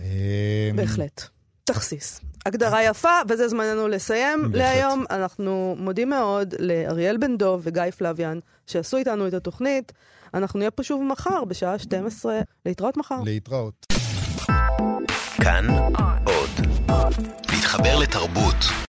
[0.00, 0.06] אמ,
[0.76, 1.22] בהחלט.
[1.64, 2.20] תכסיס.
[2.46, 4.56] הגדרה יפה, וזה זמננו לסיים בהחלט.
[4.56, 5.04] להיום.
[5.10, 9.92] אנחנו מודים מאוד לאריאל בן דוב וגיא פלוויאן, שעשו איתנו את התוכנית.
[10.34, 12.40] אנחנו נהיה פה שוב מחר, בשעה 12.
[12.66, 13.20] להתראות מחר.
[13.24, 13.86] להתראות.
[15.42, 15.66] כאן
[16.26, 16.50] עוד.
[17.52, 18.56] להתחבר לתרבות